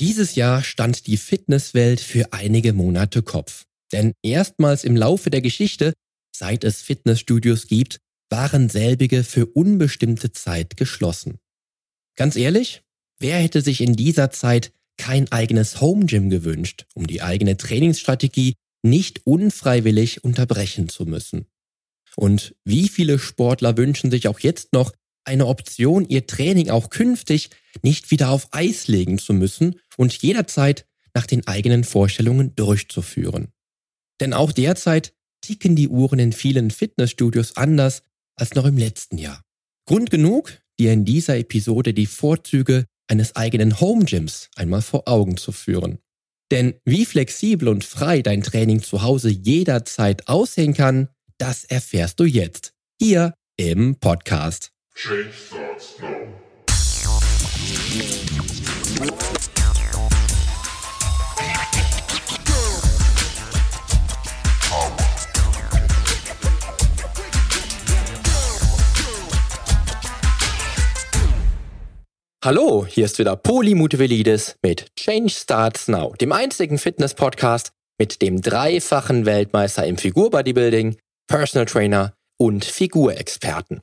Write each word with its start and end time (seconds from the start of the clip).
Dieses 0.00 0.34
Jahr 0.34 0.64
stand 0.64 1.06
die 1.06 1.18
Fitnesswelt 1.18 2.00
für 2.00 2.32
einige 2.32 2.72
Monate 2.72 3.22
Kopf. 3.22 3.66
Denn 3.92 4.14
erstmals 4.22 4.82
im 4.82 4.96
Laufe 4.96 5.28
der 5.28 5.42
Geschichte, 5.42 5.92
seit 6.34 6.64
es 6.64 6.80
Fitnessstudios 6.80 7.66
gibt, 7.66 7.98
waren 8.30 8.70
selbige 8.70 9.24
für 9.24 9.44
unbestimmte 9.44 10.32
Zeit 10.32 10.78
geschlossen. 10.78 11.38
Ganz 12.16 12.36
ehrlich, 12.36 12.82
wer 13.18 13.38
hätte 13.40 13.60
sich 13.60 13.82
in 13.82 13.94
dieser 13.94 14.30
Zeit 14.30 14.72
kein 14.96 15.30
eigenes 15.32 15.82
Home 15.82 16.06
Gym 16.06 16.30
gewünscht, 16.30 16.86
um 16.94 17.06
die 17.06 17.20
eigene 17.20 17.58
Trainingsstrategie 17.58 18.54
nicht 18.82 19.26
unfreiwillig 19.26 20.24
unterbrechen 20.24 20.88
zu 20.88 21.04
müssen? 21.04 21.44
Und 22.16 22.54
wie 22.64 22.88
viele 22.88 23.18
Sportler 23.18 23.76
wünschen 23.76 24.10
sich 24.10 24.28
auch 24.28 24.40
jetzt 24.40 24.72
noch 24.72 24.94
eine 25.24 25.46
Option, 25.46 26.08
ihr 26.08 26.26
Training 26.26 26.70
auch 26.70 26.88
künftig 26.88 27.50
nicht 27.82 28.10
wieder 28.10 28.30
auf 28.30 28.48
Eis 28.52 28.88
legen 28.88 29.18
zu 29.18 29.32
müssen 29.32 29.80
und 29.96 30.12
jederzeit 30.14 30.86
nach 31.14 31.26
den 31.26 31.46
eigenen 31.46 31.84
Vorstellungen 31.84 32.54
durchzuführen? 32.54 33.48
Denn 34.20 34.32
auch 34.32 34.52
derzeit 34.52 35.14
ticken 35.40 35.76
die 35.76 35.88
Uhren 35.88 36.18
in 36.18 36.32
vielen 36.32 36.70
Fitnessstudios 36.70 37.56
anders 37.56 38.02
als 38.36 38.54
noch 38.54 38.66
im 38.66 38.76
letzten 38.76 39.18
Jahr. 39.18 39.42
Grund 39.86 40.10
genug, 40.10 40.58
dir 40.78 40.92
in 40.92 41.04
dieser 41.04 41.36
Episode 41.36 41.94
die 41.94 42.06
Vorzüge 42.06 42.84
eines 43.08 43.36
eigenen 43.36 43.80
Home 43.80 44.04
Gyms 44.04 44.48
einmal 44.54 44.82
vor 44.82 45.08
Augen 45.08 45.36
zu 45.36 45.52
führen. 45.52 45.98
Denn 46.50 46.74
wie 46.84 47.04
flexibel 47.04 47.68
und 47.68 47.84
frei 47.84 48.22
dein 48.22 48.42
Training 48.42 48.82
zu 48.82 49.02
Hause 49.02 49.30
jederzeit 49.30 50.28
aussehen 50.28 50.74
kann, 50.74 51.08
das 51.38 51.64
erfährst 51.64 52.20
du 52.20 52.24
jetzt 52.24 52.72
hier 53.00 53.34
im 53.56 53.96
Podcast. 53.96 54.72
Change 54.94 55.32
starts 55.32 55.98
now. 56.00 56.39
Hallo, 72.42 72.86
hier 72.86 73.04
ist 73.04 73.18
wieder 73.18 73.36
Poli 73.36 73.74
Mutevelidis 73.74 74.56
mit 74.62 74.86
Change 74.96 75.28
Starts 75.28 75.88
Now, 75.88 76.14
dem 76.20 76.32
einzigen 76.32 76.78
Fitness-Podcast 76.78 77.70
mit 77.98 78.22
dem 78.22 78.40
dreifachen 78.40 79.26
Weltmeister 79.26 79.86
im 79.86 79.98
Figurbodybuilding, 79.98 80.96
Personal 81.28 81.66
Trainer 81.66 82.14
und 82.38 82.64
Figurexperten. 82.64 83.82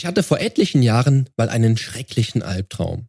Ich 0.00 0.06
hatte 0.06 0.22
vor 0.22 0.40
etlichen 0.40 0.82
Jahren 0.82 1.28
mal 1.36 1.50
einen 1.50 1.76
schrecklichen 1.76 2.40
Albtraum. 2.40 3.08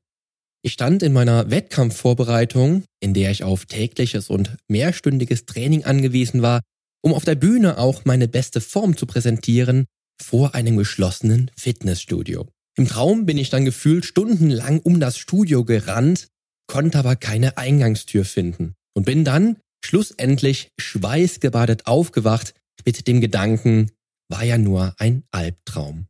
Ich 0.61 0.73
stand 0.73 1.01
in 1.03 1.13
meiner 1.13 1.49
Wettkampfvorbereitung, 1.49 2.83
in 2.99 3.13
der 3.13 3.31
ich 3.31 3.45
auf 3.45 3.65
tägliches 3.65 4.29
und 4.29 4.57
mehrstündiges 4.67 5.45
Training 5.45 5.85
angewiesen 5.85 6.41
war, 6.41 6.59
um 7.01 7.13
auf 7.13 7.23
der 7.23 7.35
Bühne 7.35 7.77
auch 7.77 8.03
meine 8.03 8.27
beste 8.27 8.59
Form 8.59 8.97
zu 8.97 9.05
präsentieren, 9.05 9.85
vor 10.21 10.53
einem 10.53 10.75
geschlossenen 10.75 11.49
Fitnessstudio. 11.57 12.49
Im 12.75 12.89
Traum 12.89 13.25
bin 13.25 13.37
ich 13.37 13.49
dann 13.49 13.63
gefühlt 13.63 14.03
stundenlang 14.03 14.81
um 14.81 14.99
das 14.99 15.17
Studio 15.17 15.63
gerannt, 15.63 16.27
konnte 16.67 16.99
aber 16.99 17.15
keine 17.15 17.57
Eingangstür 17.57 18.25
finden 18.25 18.73
und 18.93 19.05
bin 19.05 19.23
dann 19.23 19.55
schlussendlich 19.81 20.67
schweißgebadet 20.77 21.87
aufgewacht 21.87 22.53
mit 22.83 23.07
dem 23.07 23.21
Gedanken, 23.21 23.91
war 24.27 24.43
ja 24.43 24.57
nur 24.57 24.93
ein 24.97 25.23
Albtraum. 25.31 26.07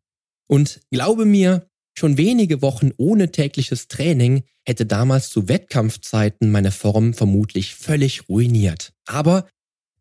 Und 0.52 0.82
glaube 0.92 1.26
mir, 1.26 1.68
schon 1.98 2.18
wenige 2.18 2.62
Wochen 2.62 2.92
ohne 2.98 3.32
tägliches 3.32 3.88
Training 3.88 4.44
hätte 4.68 4.86
damals 4.86 5.30
zu 5.30 5.48
Wettkampfzeiten 5.48 6.52
meine 6.52 6.72
Form 6.72 7.14
vermutlich 7.14 7.76
völlig 7.76 8.28
ruiniert. 8.28 8.94
Aber 9.06 9.48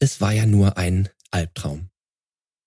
es 0.01 0.21
war 0.21 0.33
ja 0.33 0.47
nur 0.47 0.77
ein 0.77 1.09
Albtraum. 1.31 1.89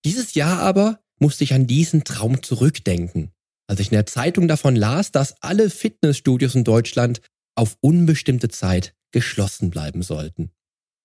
Dieses 0.05 0.33
Jahr 0.33 0.59
aber 0.59 0.99
musste 1.19 1.43
ich 1.43 1.53
an 1.53 1.67
diesen 1.67 2.03
Traum 2.03 2.41
zurückdenken 2.41 3.33
als 3.67 3.79
ich 3.79 3.87
in 3.87 3.95
der 3.95 4.05
Zeitung 4.05 4.47
davon 4.47 4.75
las, 4.75 5.11
dass 5.11 5.41
alle 5.41 5.69
Fitnessstudios 5.69 6.55
in 6.55 6.63
Deutschland 6.63 7.21
auf 7.55 7.77
unbestimmte 7.81 8.49
Zeit 8.49 8.93
geschlossen 9.11 9.69
bleiben 9.69 10.03
sollten. 10.03 10.51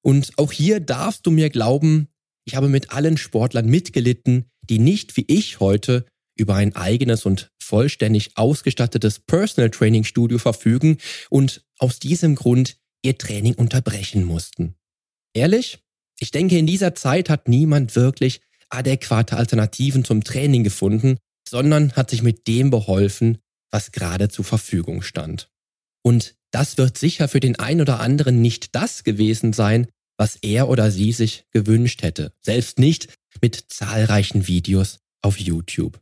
Und 0.02 0.32
auch 0.36 0.52
hier 0.52 0.80
darfst 0.80 1.26
du 1.26 1.30
mir 1.30 1.50
glauben, 1.50 2.08
ich 2.44 2.56
habe 2.56 2.68
mit 2.68 2.90
allen 2.90 3.16
Sportlern 3.16 3.66
mitgelitten, 3.66 4.46
die 4.68 4.78
nicht 4.78 5.16
wie 5.16 5.24
ich 5.28 5.60
heute 5.60 6.06
über 6.38 6.54
ein 6.54 6.74
eigenes 6.76 7.26
und 7.26 7.50
vollständig 7.58 8.30
ausgestattetes 8.36 9.18
Personal 9.18 9.70
Training 9.70 10.04
Studio 10.04 10.38
verfügen 10.38 10.98
und 11.28 11.64
aus 11.78 11.98
diesem 11.98 12.34
Grund 12.34 12.76
ihr 13.02 13.18
Training 13.18 13.54
unterbrechen 13.54 14.24
mussten. 14.24 14.74
Ehrlich? 15.34 15.80
Ich 16.20 16.30
denke, 16.30 16.58
in 16.58 16.66
dieser 16.66 16.94
Zeit 16.94 17.30
hat 17.30 17.48
niemand 17.48 17.94
wirklich 17.94 18.40
adäquate 18.70 19.36
Alternativen 19.36 20.04
zum 20.04 20.24
Training 20.24 20.64
gefunden 20.64 21.18
sondern 21.48 21.92
hat 21.92 22.10
sich 22.10 22.22
mit 22.22 22.46
dem 22.46 22.70
beholfen, 22.70 23.38
was 23.70 23.92
gerade 23.92 24.28
zur 24.28 24.44
Verfügung 24.44 25.02
stand. 25.02 25.50
Und 26.02 26.36
das 26.50 26.78
wird 26.78 26.96
sicher 26.96 27.28
für 27.28 27.40
den 27.40 27.58
einen 27.58 27.80
oder 27.80 28.00
anderen 28.00 28.40
nicht 28.40 28.74
das 28.74 29.04
gewesen 29.04 29.52
sein, 29.52 29.88
was 30.16 30.36
er 30.36 30.68
oder 30.68 30.90
sie 30.90 31.12
sich 31.12 31.44
gewünscht 31.50 32.02
hätte, 32.02 32.32
selbst 32.40 32.78
nicht 32.78 33.08
mit 33.40 33.64
zahlreichen 33.68 34.46
Videos 34.46 35.00
auf 35.22 35.38
YouTube. 35.38 36.00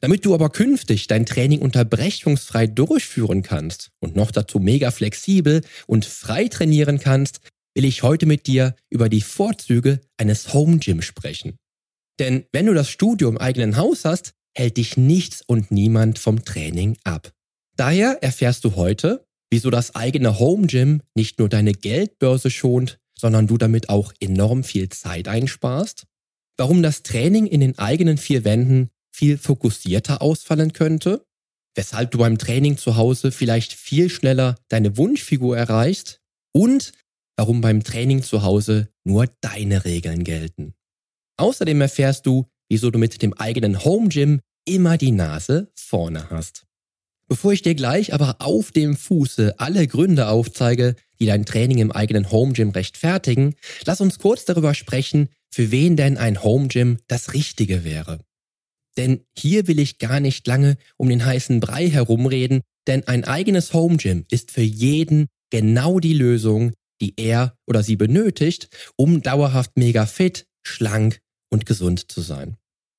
Damit 0.00 0.24
du 0.24 0.34
aber 0.34 0.50
künftig 0.50 1.08
dein 1.08 1.26
Training 1.26 1.60
unterbrechungsfrei 1.60 2.68
durchführen 2.68 3.42
kannst 3.42 3.90
und 4.00 4.14
noch 4.14 4.30
dazu 4.30 4.60
mega 4.60 4.90
flexibel 4.90 5.62
und 5.86 6.04
frei 6.04 6.46
trainieren 6.46 7.00
kannst, 7.00 7.40
will 7.74 7.84
ich 7.84 8.02
heute 8.02 8.26
mit 8.26 8.46
dir 8.46 8.76
über 8.90 9.08
die 9.08 9.20
Vorzüge 9.20 10.00
eines 10.16 10.54
Home 10.54 10.78
Gym 10.78 11.02
sprechen. 11.02 11.56
Denn 12.18 12.44
wenn 12.52 12.66
du 12.66 12.74
das 12.74 12.90
Studio 12.90 13.28
im 13.28 13.38
eigenen 13.38 13.76
Haus 13.76 14.04
hast, 14.04 14.32
hält 14.56 14.76
dich 14.76 14.96
nichts 14.96 15.42
und 15.46 15.70
niemand 15.70 16.18
vom 16.18 16.44
Training 16.44 16.96
ab. 17.04 17.32
Daher 17.76 18.22
erfährst 18.22 18.64
du 18.64 18.76
heute, 18.76 19.24
wieso 19.50 19.70
das 19.70 19.94
eigene 19.94 20.38
Home 20.38 20.66
Gym 20.66 21.02
nicht 21.14 21.38
nur 21.38 21.48
deine 21.48 21.72
Geldbörse 21.72 22.50
schont, 22.50 22.98
sondern 23.18 23.46
du 23.46 23.58
damit 23.58 23.88
auch 23.88 24.12
enorm 24.20 24.64
viel 24.64 24.88
Zeit 24.88 25.28
einsparst, 25.28 26.04
warum 26.56 26.82
das 26.82 27.02
Training 27.02 27.46
in 27.46 27.60
den 27.60 27.78
eigenen 27.78 28.18
vier 28.18 28.44
Wänden 28.44 28.90
viel 29.18 29.36
fokussierter 29.36 30.22
ausfallen 30.22 30.72
könnte, 30.72 31.26
weshalb 31.74 32.12
du 32.12 32.18
beim 32.18 32.38
Training 32.38 32.78
zu 32.78 32.96
Hause 32.96 33.32
vielleicht 33.32 33.72
viel 33.72 34.10
schneller 34.10 34.54
deine 34.68 34.96
Wunschfigur 34.96 35.58
erreichst 35.58 36.20
und 36.52 36.92
warum 37.36 37.60
beim 37.60 37.82
Training 37.82 38.22
zu 38.22 38.42
Hause 38.42 38.88
nur 39.04 39.26
deine 39.40 39.84
Regeln 39.84 40.22
gelten. 40.22 40.74
Außerdem 41.36 41.80
erfährst 41.80 42.26
du, 42.26 42.46
wieso 42.68 42.92
du 42.92 42.98
mit 42.98 43.20
dem 43.20 43.32
eigenen 43.34 43.84
Home 43.84 44.08
Gym 44.08 44.40
immer 44.64 44.96
die 44.98 45.12
Nase 45.12 45.72
vorne 45.74 46.30
hast. 46.30 46.66
Bevor 47.28 47.52
ich 47.52 47.62
dir 47.62 47.74
gleich 47.74 48.14
aber 48.14 48.36
auf 48.38 48.70
dem 48.70 48.96
Fuße 48.96 49.58
alle 49.58 49.86
Gründe 49.88 50.28
aufzeige, 50.28 50.94
die 51.18 51.26
dein 51.26 51.44
Training 51.44 51.78
im 51.78 51.92
eigenen 51.92 52.30
Home 52.30 52.52
Gym 52.52 52.70
rechtfertigen, 52.70 53.56
lass 53.84 54.00
uns 54.00 54.18
kurz 54.18 54.44
darüber 54.44 54.74
sprechen, 54.74 55.28
für 55.50 55.72
wen 55.72 55.96
denn 55.96 56.16
ein 56.16 56.42
Home 56.44 56.68
Gym 56.68 56.98
das 57.08 57.34
Richtige 57.34 57.84
wäre. 57.84 58.20
Denn 58.98 59.20
hier 59.36 59.68
will 59.68 59.78
ich 59.78 59.98
gar 59.98 60.20
nicht 60.20 60.46
lange 60.46 60.76
um 60.96 61.08
den 61.08 61.24
heißen 61.24 61.60
Brei 61.60 61.88
herumreden, 61.88 62.62
denn 62.88 63.06
ein 63.06 63.24
eigenes 63.24 63.72
Home 63.72 63.96
Gym 63.96 64.24
ist 64.30 64.50
für 64.50 64.62
jeden 64.62 65.28
genau 65.50 66.00
die 66.00 66.14
Lösung, 66.14 66.72
die 67.00 67.14
er 67.16 67.54
oder 67.66 67.84
sie 67.84 67.96
benötigt, 67.96 68.68
um 68.96 69.22
dauerhaft 69.22 69.76
mega 69.76 70.04
fit, 70.04 70.46
schlank 70.66 71.20
und 71.48 71.64
gesund 71.64 72.10
zu 72.10 72.20
sein. 72.20 72.56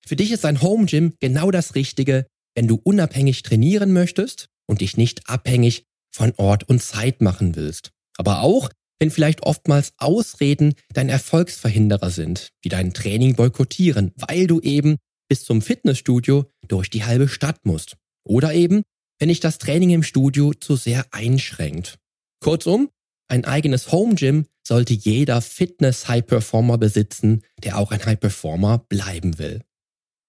Für 0.07 0.15
dich 0.15 0.31
ist 0.31 0.45
ein 0.45 0.61
Home 0.61 0.85
Gym 0.85 1.13
genau 1.19 1.51
das 1.51 1.75
Richtige, 1.75 2.25
wenn 2.55 2.67
du 2.67 2.79
unabhängig 2.81 3.43
trainieren 3.43 3.91
möchtest 3.91 4.47
und 4.67 4.81
dich 4.81 4.95
nicht 4.95 5.29
abhängig 5.29 5.83
von 6.11 6.33
Ort 6.37 6.67
und 6.67 6.81
Zeit 6.81 7.21
machen 7.21 7.57
willst. 7.57 7.91
Aber 8.17 8.41
auch, 8.41 8.69
wenn 8.99 9.11
vielleicht 9.11 9.43
oftmals 9.43 9.93
Ausreden 9.97 10.73
dein 10.93 11.09
Erfolgsverhinderer 11.09 12.09
sind, 12.09 12.49
die 12.63 12.69
dein 12.69 12.93
Training 12.93 13.35
boykottieren, 13.35 14.13
weil 14.15 14.47
du 14.47 14.61
eben 14.61 14.97
bis 15.29 15.45
zum 15.45 15.61
Fitnessstudio 15.61 16.51
durch 16.67 16.89
die 16.89 17.05
halbe 17.05 17.29
Stadt 17.29 17.65
musst. 17.65 17.95
Oder 18.25 18.53
eben, 18.53 18.83
wenn 19.19 19.29
dich 19.29 19.39
das 19.39 19.57
Training 19.57 19.91
im 19.91 20.03
Studio 20.03 20.53
zu 20.53 20.75
sehr 20.75 21.05
einschränkt. 21.11 21.97
Kurzum, 22.41 22.89
ein 23.29 23.45
eigenes 23.45 23.91
Home 23.91 24.15
Gym 24.15 24.45
sollte 24.65 24.93
jeder 24.93 25.41
Fitness-High-Performer 25.41 26.77
besitzen, 26.77 27.43
der 27.63 27.77
auch 27.77 27.91
ein 27.91 28.05
High-Performer 28.05 28.85
bleiben 28.89 29.39
will. 29.39 29.61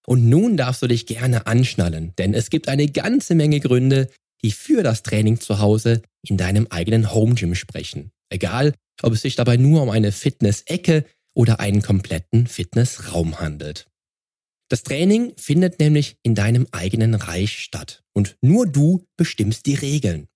Und 0.06 0.28
nun 0.28 0.56
darfst 0.56 0.82
du 0.82 0.86
dich 0.86 1.06
gerne 1.06 1.46
anschnallen, 1.46 2.12
denn 2.18 2.34
es 2.34 2.50
gibt 2.50 2.68
eine 2.68 2.88
ganze 2.88 3.34
Menge 3.34 3.60
Gründe, 3.60 4.10
die 4.42 4.50
für 4.50 4.82
das 4.82 5.02
Training 5.02 5.40
zu 5.40 5.60
Hause 5.60 6.02
in 6.26 6.36
deinem 6.36 6.66
eigenen 6.68 7.12
Home 7.12 7.34
Gym 7.34 7.54
sprechen. 7.54 8.10
Egal, 8.30 8.74
ob 9.02 9.12
es 9.12 9.22
sich 9.22 9.36
dabei 9.36 9.56
nur 9.56 9.82
um 9.82 9.90
eine 9.90 10.12
Fitness-Ecke 10.12 11.04
oder 11.34 11.60
einen 11.60 11.82
kompletten 11.82 12.46
Fitnessraum 12.46 13.40
handelt. 13.40 13.86
Das 14.70 14.84
Training 14.84 15.32
findet 15.36 15.80
nämlich 15.80 16.16
in 16.22 16.36
deinem 16.36 16.68
eigenen 16.70 17.16
Reich 17.16 17.58
statt 17.58 18.04
und 18.14 18.36
nur 18.40 18.68
du 18.68 19.04
bestimmst 19.16 19.66
die 19.66 19.74
Regeln. 19.74 20.28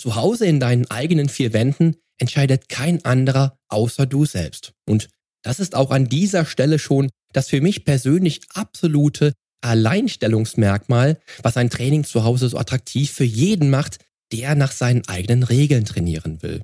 Zu 0.00 0.14
Hause 0.14 0.46
in 0.46 0.60
deinen 0.60 0.88
eigenen 0.90 1.28
vier 1.28 1.52
Wänden 1.52 1.96
entscheidet 2.18 2.68
kein 2.68 3.04
anderer 3.04 3.58
außer 3.68 4.06
du 4.06 4.26
selbst. 4.26 4.74
Und 4.88 5.08
das 5.42 5.58
ist 5.58 5.74
auch 5.74 5.90
an 5.90 6.08
dieser 6.08 6.46
Stelle 6.46 6.78
schon 6.78 7.10
das 7.32 7.48
für 7.48 7.60
mich 7.60 7.84
persönlich 7.84 8.42
absolute 8.54 9.32
Alleinstellungsmerkmal, 9.60 11.18
was 11.42 11.56
ein 11.56 11.68
Training 11.70 12.04
zu 12.04 12.22
Hause 12.22 12.50
so 12.50 12.58
attraktiv 12.58 13.10
für 13.10 13.24
jeden 13.24 13.70
macht, 13.70 13.98
der 14.32 14.54
nach 14.54 14.70
seinen 14.70 15.06
eigenen 15.08 15.42
Regeln 15.42 15.84
trainieren 15.84 16.42
will. 16.42 16.62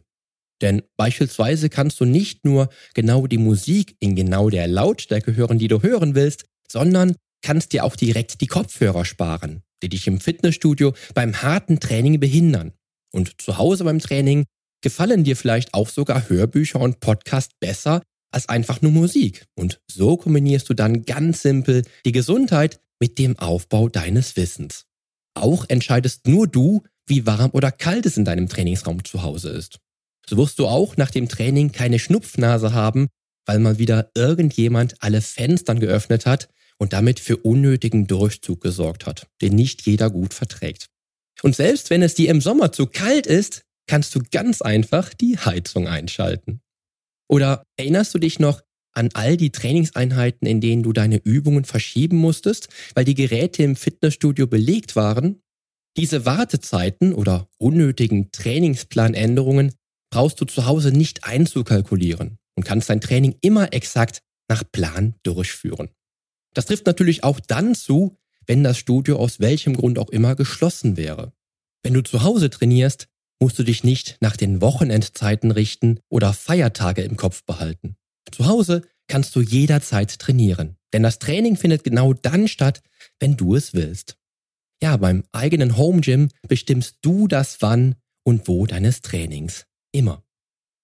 Denn 0.61 0.83
beispielsweise 0.97 1.71
kannst 1.71 1.99
du 1.99 2.05
nicht 2.05 2.45
nur 2.45 2.69
genau 2.95 3.27
die 3.27 3.39
Musik 3.39 3.97
in 3.99 4.15
genau 4.15 4.49
der 4.49 4.69
Lautstärke 4.69 5.35
hören, 5.35 5.59
die 5.59 5.69
du 5.69 5.83
hören 5.83 6.15
willst, 6.15 6.45
sondern 6.71 7.17
kannst 7.43 7.73
dir 7.73 7.85
auch 7.85 7.97
direkt 7.97 8.41
die 8.41 8.47
Kopfhörer 8.47 9.05
sparen, 9.05 9.63
die 9.83 9.89
dich 9.89 10.07
im 10.07 10.21
Fitnessstudio 10.21 10.95
beim 11.15 11.43
harten 11.43 11.81
Training 11.81 12.21
behindern. 12.21 12.73
Und 13.13 13.41
zu 13.41 13.59
Hause 13.59 13.85
beim 13.85 13.99
Training 13.99 14.45
gefallen 14.83 15.25
dir 15.25 15.37
vielleicht 15.37 15.75
auch 15.75 15.89
sogar 15.89 16.29
Hörbücher 16.29 16.81
und 16.81 17.01
Podcast 17.01 17.59
besser 17.61 18.03
als 18.33 18.49
einfach 18.49 18.83
nur 18.83 18.93
Musik. 18.93 19.47
Und 19.57 19.81
so 19.91 20.17
kombinierst 20.17 20.69
du 20.69 20.75
dann 20.75 21.03
ganz 21.05 21.43
simpel 21.43 21.83
die 22.05 22.13
Gesundheit 22.13 22.81
mit 23.01 23.19
dem 23.19 23.39
Aufbau 23.39 23.89
deines 23.89 24.37
Wissens. 24.37 24.85
Auch 25.35 25.65
entscheidest 25.69 26.27
nur 26.29 26.47
du, 26.47 26.83
wie 27.07 27.27
warm 27.27 27.51
oder 27.53 27.73
kalt 27.73 28.07
es 28.07 28.17
in 28.17 28.25
deinem 28.25 28.49
Trainingsraum 28.49 29.05
zu 29.05 29.23
Hause 29.23 29.51
ist. 29.51 29.79
So 30.29 30.37
wirst 30.37 30.59
du 30.59 30.69
auch 30.69 30.97
nach 30.97 31.11
dem 31.11 31.29
Training 31.29 31.73
keine 31.73 31.99
Schnupfnase 31.99 32.73
haben, 32.73 33.09
weil 33.47 33.59
mal 33.59 33.79
wieder 33.79 34.11
irgendjemand 34.15 35.03
alle 35.03 35.21
Fenstern 35.23 35.81
geöffnet 35.81 36.27
hat 36.27 36.49
und 36.81 36.95
damit 36.95 37.21
für 37.21 37.37
unnötigen 37.37 38.07
Durchzug 38.07 38.63
gesorgt 38.63 39.07
hat, 39.07 39.27
den 39.43 39.55
nicht 39.55 39.83
jeder 39.83 40.11
gut 40.11 40.33
verträgt. 40.33 40.87
Und 41.43 41.55
selbst 41.55 41.91
wenn 41.91 42.03
es 42.03 42.15
dir 42.15 42.31
im 42.31 42.41
Sommer 42.41 42.73
zu 42.73 42.87
kalt 42.87 43.27
ist, 43.27 43.63
kannst 43.87 44.15
du 44.15 44.21
ganz 44.31 44.63
einfach 44.63 45.13
die 45.15 45.39
Heizung 45.39 45.87
einschalten. 45.89 46.61
Oder 47.29 47.65
erinnerst 47.77 48.15
du 48.15 48.19
dich 48.19 48.39
noch 48.39 48.63
an 48.93 49.11
all 49.15 49.37
die 49.37 49.53
Trainingseinheiten, 49.53 50.47
in 50.49 50.61
denen 50.61 50.83
du 50.83 50.93
deine 50.93 51.19
Übungen 51.19 51.65
verschieben 51.65 52.17
musstest, 52.17 52.69
weil 52.95 53.05
die 53.05 53.15
Geräte 53.15 53.63
im 53.63 53.77
Fitnessstudio 53.77 54.47
belegt 54.47 54.97
waren? 54.97 55.43
Diese 55.97 56.25
Wartezeiten 56.25 57.13
oder 57.13 57.49
unnötigen 57.59 58.33
Trainingsplanänderungen 58.33 59.75
brauchst 60.11 60.41
du 60.41 60.45
zu 60.45 60.67
Hause 60.67 60.93
nicht 60.93 61.25
einzukalkulieren 61.25 62.39
und 62.57 62.65
kannst 62.65 62.91
dein 62.91 63.01
Training 63.01 63.37
immer 63.43 63.73
exakt 63.73 64.23
nach 64.49 64.65
Plan 64.71 65.15
durchführen. 65.23 65.91
Das 66.55 66.67
trifft 66.67 66.87
natürlich 66.87 67.25
auch 67.25 67.41
dann 67.41 67.75
zu, 67.75 68.17
wenn 68.47 68.65
das 68.65 68.79
Studio 68.79 69.17
aus 69.19 69.41
welchem 69.41 69.77
Grund 69.77 69.99
auch 69.99 70.11
immer 70.11 70.35
geschlossen 70.35 70.97
wäre. 70.97 71.33
Wenn 71.83 71.95
du 71.95 72.03
zu 72.03 72.23
Hause 72.23 72.51
trainierst, 72.51 73.09
musst 73.41 73.59
du 73.59 73.63
dich 73.63 73.85
nicht 73.85 74.19
nach 74.21 74.37
den 74.37 74.61
Wochenendzeiten 74.61 75.51
richten 75.51 76.01
oder 76.09 76.33
Feiertage 76.33 77.03
im 77.03 77.17
Kopf 77.17 77.45
behalten. 77.45 77.97
Zu 78.31 78.47
Hause 78.47 78.83
kannst 79.09 79.35
du 79.35 79.41
jederzeit 79.41 80.19
trainieren, 80.19 80.77
denn 80.93 81.03
das 81.03 81.19
Training 81.19 81.57
findet 81.57 81.85
genau 81.85 82.13
dann 82.13 82.49
statt, 82.49 82.83
wenn 83.19 83.37
du 83.37 83.55
es 83.55 83.73
willst. 83.73 84.17
Ja, 84.83 84.97
beim 84.97 85.25
eigenen 85.33 85.77
Home 85.77 86.01
Gym 86.01 86.31
bestimmst 86.49 86.99
du 87.03 87.29
das 87.29 87.61
Wann 87.61 87.97
und 88.25 88.47
Wo 88.49 88.67
deines 88.67 89.03
Trainings. 89.03 89.67
Immer. 89.93 90.23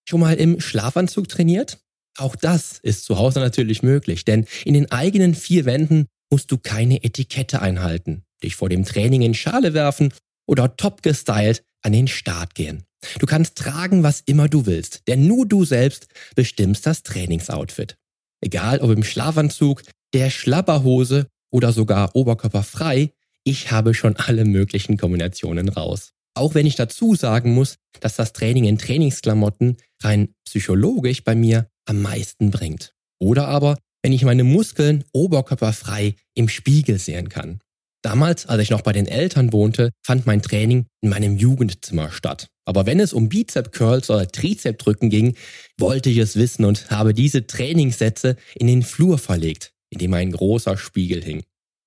Schon 0.08 0.20
mal 0.20 0.36
im 0.36 0.60
Schlafanzug 0.60 1.28
trainiert? 1.28 1.78
Auch 2.18 2.36
das 2.36 2.78
ist 2.82 3.04
zu 3.04 3.18
Hause 3.18 3.40
natürlich 3.40 3.82
möglich, 3.82 4.24
denn 4.24 4.46
in 4.64 4.74
den 4.74 4.90
eigenen 4.90 5.34
vier 5.34 5.64
Wänden 5.64 6.06
musst 6.30 6.50
du 6.50 6.58
keine 6.58 7.04
Etikette 7.04 7.60
einhalten, 7.60 8.24
dich 8.42 8.56
vor 8.56 8.68
dem 8.68 8.84
Training 8.84 9.22
in 9.22 9.34
Schale 9.34 9.74
werfen 9.74 10.12
oder 10.46 10.76
top 10.76 11.02
gestylt 11.02 11.62
an 11.82 11.92
den 11.92 12.08
Start 12.08 12.54
gehen. 12.54 12.84
Du 13.18 13.26
kannst 13.26 13.56
tragen, 13.56 14.02
was 14.02 14.20
immer 14.20 14.48
du 14.48 14.66
willst, 14.66 15.02
denn 15.06 15.26
nur 15.26 15.46
du 15.46 15.64
selbst 15.64 16.08
bestimmst 16.34 16.86
das 16.86 17.02
Trainingsoutfit. 17.02 17.96
Egal 18.40 18.80
ob 18.80 18.90
im 18.90 19.04
Schlafanzug, 19.04 19.82
der 20.12 20.30
Schlapperhose 20.30 21.26
oder 21.50 21.72
sogar 21.72 22.14
oberkörperfrei, 22.16 23.12
ich 23.44 23.70
habe 23.70 23.94
schon 23.94 24.16
alle 24.16 24.44
möglichen 24.44 24.96
Kombinationen 24.96 25.68
raus. 25.68 26.12
Auch 26.34 26.54
wenn 26.54 26.66
ich 26.66 26.74
dazu 26.74 27.14
sagen 27.14 27.54
muss, 27.54 27.76
dass 28.00 28.16
das 28.16 28.32
Training 28.32 28.64
in 28.64 28.78
Trainingsklamotten 28.78 29.76
rein 30.02 30.34
psychologisch 30.44 31.22
bei 31.24 31.34
mir 31.34 31.68
am 31.86 32.02
meisten 32.02 32.50
bringt. 32.50 32.92
Oder 33.18 33.48
aber, 33.48 33.78
wenn 34.02 34.12
ich 34.12 34.24
meine 34.24 34.44
Muskeln 34.44 35.04
oberkörperfrei 35.12 36.16
im 36.34 36.48
Spiegel 36.48 36.98
sehen 36.98 37.28
kann. 37.28 37.60
Damals, 38.02 38.46
als 38.46 38.62
ich 38.62 38.70
noch 38.70 38.82
bei 38.82 38.92
den 38.92 39.06
Eltern 39.06 39.52
wohnte, 39.52 39.90
fand 40.02 40.26
mein 40.26 40.42
Training 40.42 40.86
in 41.00 41.08
meinem 41.08 41.36
Jugendzimmer 41.36 42.12
statt. 42.12 42.48
Aber 42.64 42.86
wenn 42.86 43.00
es 43.00 43.12
um 43.12 43.28
Bizep 43.28 43.72
Curls 43.72 44.10
oder 44.10 44.28
Trizep 44.28 44.78
Drücken 44.78 45.10
ging, 45.10 45.36
wollte 45.78 46.10
ich 46.10 46.18
es 46.18 46.36
wissen 46.36 46.64
und 46.64 46.90
habe 46.90 47.14
diese 47.14 47.46
Trainingssätze 47.46 48.36
in 48.54 48.66
den 48.66 48.82
Flur 48.82 49.18
verlegt, 49.18 49.72
in 49.90 49.98
dem 49.98 50.14
ein 50.14 50.32
großer 50.32 50.76
Spiegel 50.76 51.22
hing. 51.22 51.44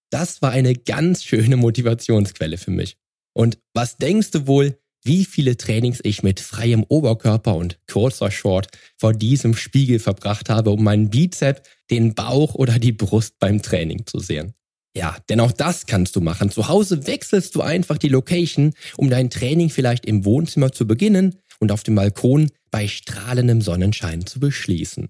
Das 0.09 0.41
war 0.41 0.51
eine 0.51 0.73
ganz 0.73 1.23
schöne 1.23 1.57
Motivationsquelle 1.57 2.57
für 2.57 2.71
mich. 2.71 2.97
Und 3.33 3.59
was 3.73 3.97
denkst 3.97 4.31
du 4.31 4.47
wohl, 4.47 4.78
wie 5.03 5.25
viele 5.25 5.57
Trainings 5.57 5.99
ich 6.03 6.23
mit 6.23 6.39
freiem 6.39 6.83
Oberkörper 6.87 7.55
und 7.55 7.79
kurzer 7.87 8.31
Short 8.31 8.67
vor 8.97 9.13
diesem 9.13 9.55
Spiegel 9.55 9.99
verbracht 9.99 10.49
habe, 10.49 10.71
um 10.71 10.83
meinen 10.83 11.09
Bizep, 11.09 11.63
den 11.89 12.13
Bauch 12.13 12.55
oder 12.55 12.79
die 12.79 12.91
Brust 12.91 13.39
beim 13.39 13.61
Training 13.61 14.05
zu 14.05 14.19
sehen? 14.19 14.53
Ja, 14.95 15.17
denn 15.29 15.39
auch 15.39 15.51
das 15.51 15.85
kannst 15.85 16.15
du 16.15 16.21
machen. 16.21 16.51
Zu 16.51 16.67
Hause 16.67 17.05
wechselst 17.07 17.55
du 17.55 17.61
einfach 17.61 17.97
die 17.97 18.09
Location, 18.09 18.73
um 18.97 19.09
dein 19.09 19.29
Training 19.29 19.69
vielleicht 19.69 20.05
im 20.05 20.25
Wohnzimmer 20.25 20.71
zu 20.71 20.87
beginnen 20.87 21.35
und 21.59 21.71
auf 21.71 21.83
dem 21.83 21.95
Balkon 21.95 22.49
bei 22.71 22.87
strahlendem 22.87 23.61
Sonnenschein 23.61 24.25
zu 24.25 24.39
beschließen. 24.39 25.09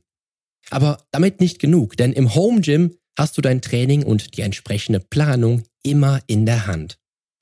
Aber 0.70 1.06
damit 1.12 1.40
nicht 1.40 1.60
genug, 1.60 1.98
denn 1.98 2.14
im 2.14 2.36
Home 2.36 2.62
Gym 2.62 2.96
hast 3.18 3.38
du 3.38 3.42
dein 3.42 3.62
Training 3.62 4.04
und 4.04 4.38
die 4.38 4.42
entsprechende 4.42 5.00
Planung 5.00 5.64
immer 5.84 6.22
in 6.28 6.46
der 6.46 6.68
Hand. 6.68 6.98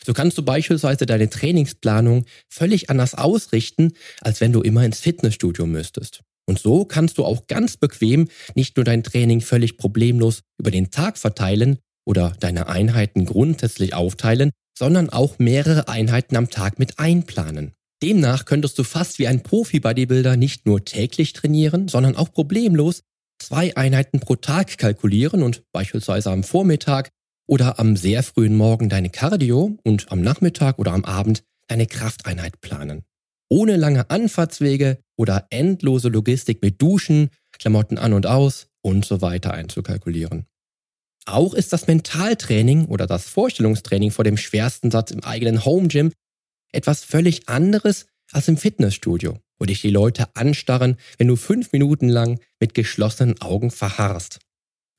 So 0.08 0.14
kannst 0.14 0.38
du 0.38 0.42
beispielsweise 0.42 1.06
deine 1.06 1.30
Trainingsplanung 1.30 2.24
völlig 2.48 2.90
anders 2.90 3.14
ausrichten, 3.14 3.92
als 4.22 4.40
wenn 4.40 4.54
du 4.54 4.62
immer 4.62 4.86
ins 4.86 5.02
Fitnessstudio 5.02 5.66
müsstest. 5.66 6.22
Und 6.46 6.60
so 6.60 6.86
kannst 6.86 7.18
du 7.18 7.26
auch 7.26 7.48
ganz 7.48 7.76
bequem 7.76 8.30
nicht 8.56 8.78
nur 8.78 8.86
dein 8.86 9.04
Training 9.04 9.42
völlig 9.42 9.76
problemlos 9.78 10.44
über 10.58 10.72
den 10.72 10.92
Tag 10.92 11.18
verteilen, 11.18 11.80
oder 12.06 12.34
deine 12.40 12.70
Einheiten 12.70 13.26
grundsätzlich 13.26 13.94
aufteilen, 13.94 14.52
sondern 14.80 15.10
auch 15.10 15.40
mehrere 15.40 15.90
Einheiten 15.90 16.38
am 16.38 16.50
Tag 16.50 16.80
mit 16.80 17.00
einplanen. 17.00 17.74
Demnach 18.02 18.46
könntest 18.46 18.80
du 18.80 18.86
fast 18.86 19.20
wie 19.20 19.28
ein 19.28 19.44
Profi-Bodybuilder 19.44 20.38
nicht 20.38 20.66
nur 20.66 20.86
täglich 20.86 21.34
trainieren, 21.34 21.90
sondern 21.90 22.16
auch 22.16 22.32
problemlos 22.32 23.02
zwei 23.40 23.76
Einheiten 23.76 24.22
pro 24.22 24.38
Tag 24.38 24.78
kalkulieren 24.78 25.44
und 25.44 25.64
beispielsweise 25.74 26.32
am 26.32 26.44
Vormittag 26.44 27.10
oder 27.48 27.80
am 27.80 27.96
sehr 27.96 28.22
frühen 28.24 28.56
Morgen 28.56 28.90
deine 28.90 29.10
Cardio 29.10 29.78
und 29.84 30.12
am 30.12 30.22
Nachmittag 30.22 30.78
oder 30.80 30.94
am 30.94 31.06
Abend 31.06 31.44
deine 31.68 31.88
Krafteinheit 31.88 32.62
planen. 32.62 33.04
Ohne 33.50 33.78
lange 33.78 34.10
Anfahrtswege 34.10 35.00
oder 35.16 35.48
endlose 35.50 36.10
Logistik 36.10 36.62
mit 36.62 36.82
Duschen, 36.82 37.30
Klamotten 37.54 37.98
an 37.98 38.14
und 38.14 38.28
aus 38.28 38.68
und 38.82 39.06
so 39.06 39.22
weiter 39.22 39.54
einzukalkulieren. 39.54 40.46
Auch 41.26 41.54
ist 41.54 41.74
das 41.74 41.88
Mentaltraining 41.88 42.86
oder 42.86 43.06
das 43.06 43.28
Vorstellungstraining 43.28 44.12
vor 44.12 44.24
dem 44.24 44.38
schwersten 44.38 44.92
Satz 44.92 45.12
im 45.12 45.24
eigenen 45.24 45.66
Home 45.66 45.88
Gym 45.88 46.12
etwas 46.72 47.04
völlig 47.04 47.50
anderes 47.50 48.06
als 48.32 48.48
im 48.48 48.58
Fitnessstudio, 48.58 49.40
wo 49.60 49.66
dich 49.66 49.82
die 49.82 49.90
Leute 49.90 50.36
anstarren, 50.36 50.98
wenn 51.18 51.28
du 51.28 51.36
fünf 51.36 51.72
Minuten 51.72 52.10
lang 52.10 52.40
mit 52.60 52.74
geschlossenen 52.74 53.42
Augen 53.42 53.72
verharrst. 53.72 54.40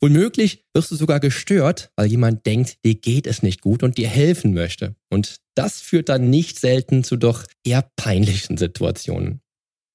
Womöglich 0.00 0.64
wirst 0.74 0.92
du 0.92 0.96
sogar 0.96 1.18
gestört, 1.18 1.90
weil 1.96 2.06
jemand 2.06 2.46
denkt, 2.46 2.84
dir 2.84 2.94
geht 2.94 3.26
es 3.26 3.42
nicht 3.42 3.60
gut 3.60 3.82
und 3.82 3.98
dir 3.98 4.08
helfen 4.08 4.54
möchte. 4.54 4.94
Und 5.10 5.40
das 5.54 5.80
führt 5.80 6.08
dann 6.08 6.30
nicht 6.30 6.60
selten 6.60 7.02
zu 7.02 7.16
doch 7.16 7.44
eher 7.64 7.90
peinlichen 7.96 8.56
Situationen. 8.56 9.40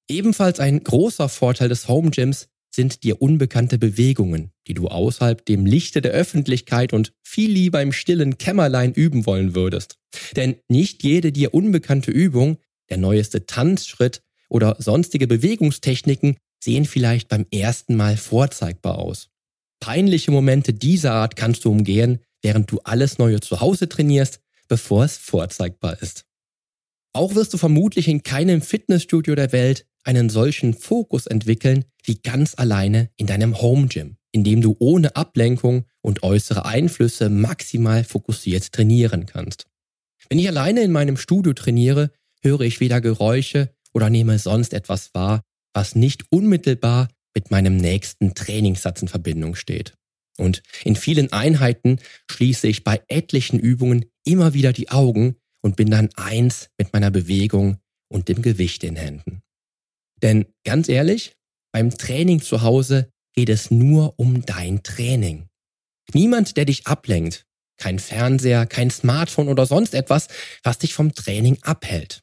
Ebenfalls 0.08 0.60
ein 0.60 0.84
großer 0.84 1.30
Vorteil 1.30 1.70
des 1.70 1.88
Home 1.88 2.10
Gyms 2.10 2.48
sind 2.74 3.02
dir 3.04 3.22
unbekannte 3.22 3.78
Bewegungen, 3.78 4.50
die 4.66 4.74
du 4.74 4.88
außerhalb 4.88 5.46
dem 5.46 5.64
Lichte 5.64 6.02
der 6.02 6.12
Öffentlichkeit 6.12 6.92
und 6.92 7.12
viel 7.22 7.50
lieber 7.50 7.80
im 7.80 7.92
stillen 7.92 8.36
Kämmerlein 8.36 8.92
üben 8.92 9.24
wollen 9.24 9.54
würdest. 9.54 9.96
Denn 10.36 10.56
nicht 10.68 11.02
jede 11.02 11.32
dir 11.32 11.54
unbekannte 11.54 12.10
Übung, 12.10 12.58
der 12.90 12.98
neueste 12.98 13.46
Tanzschritt 13.46 14.22
oder 14.50 14.76
sonstige 14.78 15.26
Bewegungstechniken 15.26 16.36
sehen 16.62 16.84
vielleicht 16.84 17.28
beim 17.28 17.46
ersten 17.50 17.96
Mal 17.96 18.16
vorzeigbar 18.16 18.98
aus. 18.98 19.30
Peinliche 19.84 20.30
Momente 20.30 20.72
dieser 20.72 21.12
Art 21.12 21.36
kannst 21.36 21.66
du 21.66 21.70
umgehen, 21.70 22.20
während 22.40 22.72
du 22.72 22.80
alles 22.84 23.18
Neue 23.18 23.40
zu 23.40 23.60
Hause 23.60 23.86
trainierst, 23.86 24.40
bevor 24.66 25.04
es 25.04 25.18
vorzeigbar 25.18 26.00
ist. 26.00 26.24
Auch 27.12 27.34
wirst 27.34 27.52
du 27.52 27.58
vermutlich 27.58 28.08
in 28.08 28.22
keinem 28.22 28.62
Fitnessstudio 28.62 29.34
der 29.34 29.52
Welt 29.52 29.84
einen 30.02 30.30
solchen 30.30 30.72
Fokus 30.72 31.26
entwickeln 31.26 31.84
wie 32.02 32.14
ganz 32.14 32.54
alleine 32.56 33.10
in 33.18 33.26
deinem 33.26 33.60
Home 33.60 33.88
Gym, 33.88 34.16
in 34.32 34.42
dem 34.42 34.62
du 34.62 34.74
ohne 34.78 35.16
Ablenkung 35.16 35.84
und 36.00 36.22
äußere 36.22 36.64
Einflüsse 36.64 37.28
maximal 37.28 38.04
fokussiert 38.04 38.72
trainieren 38.72 39.26
kannst. 39.26 39.66
Wenn 40.30 40.38
ich 40.38 40.48
alleine 40.48 40.80
in 40.80 40.92
meinem 40.92 41.18
Studio 41.18 41.52
trainiere, 41.52 42.10
höre 42.40 42.62
ich 42.62 42.80
weder 42.80 43.02
Geräusche 43.02 43.68
oder 43.92 44.08
nehme 44.08 44.38
sonst 44.38 44.72
etwas 44.72 45.12
wahr, 45.12 45.42
was 45.74 45.94
nicht 45.94 46.24
unmittelbar 46.30 47.08
mit 47.34 47.50
meinem 47.50 47.76
nächsten 47.76 48.34
Trainingssatz 48.34 49.02
in 49.02 49.08
Verbindung 49.08 49.54
steht. 49.54 49.94
Und 50.38 50.62
in 50.84 50.96
vielen 50.96 51.32
Einheiten 51.32 52.00
schließe 52.30 52.66
ich 52.66 52.84
bei 52.84 53.02
etlichen 53.08 53.58
Übungen 53.58 54.06
immer 54.24 54.54
wieder 54.54 54.72
die 54.72 54.90
Augen 54.90 55.36
und 55.62 55.76
bin 55.76 55.90
dann 55.90 56.10
eins 56.16 56.70
mit 56.78 56.92
meiner 56.92 57.10
Bewegung 57.10 57.78
und 58.08 58.28
dem 58.28 58.42
Gewicht 58.42 58.84
in 58.84 58.96
Händen. 58.96 59.42
Denn 60.22 60.46
ganz 60.64 60.88
ehrlich, 60.88 61.36
beim 61.72 61.90
Training 61.90 62.40
zu 62.40 62.62
Hause 62.62 63.10
geht 63.34 63.48
es 63.48 63.70
nur 63.70 64.18
um 64.18 64.44
dein 64.46 64.82
Training. 64.82 65.48
Niemand, 66.12 66.56
der 66.56 66.64
dich 66.64 66.86
ablenkt, 66.86 67.46
kein 67.76 67.98
Fernseher, 67.98 68.66
kein 68.66 68.90
Smartphone 68.90 69.48
oder 69.48 69.66
sonst 69.66 69.94
etwas, 69.94 70.28
was 70.62 70.78
dich 70.78 70.94
vom 70.94 71.14
Training 71.14 71.58
abhält. 71.62 72.22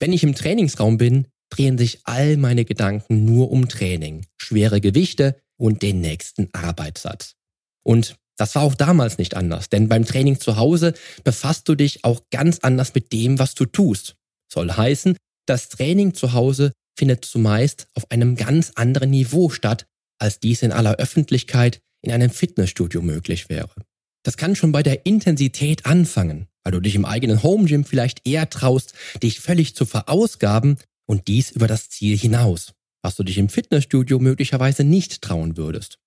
Wenn 0.00 0.12
ich 0.12 0.24
im 0.24 0.34
Trainingsraum 0.34 0.98
bin, 0.98 1.28
drehen 1.50 1.78
sich 1.78 2.00
all 2.04 2.36
meine 2.36 2.64
Gedanken 2.64 3.24
nur 3.24 3.50
um 3.50 3.68
Training, 3.68 4.26
schwere 4.36 4.80
Gewichte 4.80 5.40
und 5.56 5.82
den 5.82 6.00
nächsten 6.00 6.48
Arbeitssatz. 6.52 7.34
Und 7.82 8.16
das 8.36 8.54
war 8.54 8.62
auch 8.62 8.74
damals 8.74 9.18
nicht 9.18 9.36
anders, 9.36 9.68
denn 9.68 9.88
beim 9.88 10.06
Training 10.06 10.40
zu 10.40 10.56
Hause 10.56 10.94
befasst 11.24 11.68
du 11.68 11.74
dich 11.74 12.04
auch 12.04 12.22
ganz 12.30 12.60
anders 12.60 12.94
mit 12.94 13.12
dem, 13.12 13.38
was 13.38 13.54
du 13.54 13.66
tust. 13.66 14.16
Soll 14.50 14.72
heißen, 14.72 15.16
das 15.46 15.68
Training 15.68 16.14
zu 16.14 16.32
Hause 16.32 16.72
findet 16.96 17.24
zumeist 17.24 17.88
auf 17.94 18.10
einem 18.10 18.36
ganz 18.36 18.72
anderen 18.76 19.10
Niveau 19.10 19.50
statt, 19.50 19.86
als 20.18 20.38
dies 20.38 20.62
in 20.62 20.72
aller 20.72 20.96
Öffentlichkeit 20.96 21.80
in 22.02 22.12
einem 22.12 22.30
Fitnessstudio 22.30 23.02
möglich 23.02 23.48
wäre. 23.48 23.74
Das 24.22 24.36
kann 24.36 24.56
schon 24.56 24.72
bei 24.72 24.82
der 24.82 25.06
Intensität 25.06 25.86
anfangen, 25.86 26.46
weil 26.62 26.72
du 26.72 26.80
dich 26.80 26.94
im 26.94 27.04
eigenen 27.04 27.42
Home 27.42 27.66
Gym 27.66 27.84
vielleicht 27.84 28.26
eher 28.26 28.48
traust, 28.50 28.94
dich 29.22 29.40
völlig 29.40 29.74
zu 29.74 29.86
verausgaben 29.86 30.76
und 31.10 31.26
dies 31.26 31.50
über 31.50 31.66
das 31.66 31.88
Ziel 31.88 32.16
hinaus, 32.16 32.72
was 33.02 33.16
du 33.16 33.24
dich 33.24 33.36
im 33.36 33.48
Fitnessstudio 33.48 34.20
möglicherweise 34.20 34.84
nicht 34.84 35.20
trauen 35.22 35.56
würdest. 35.56 35.98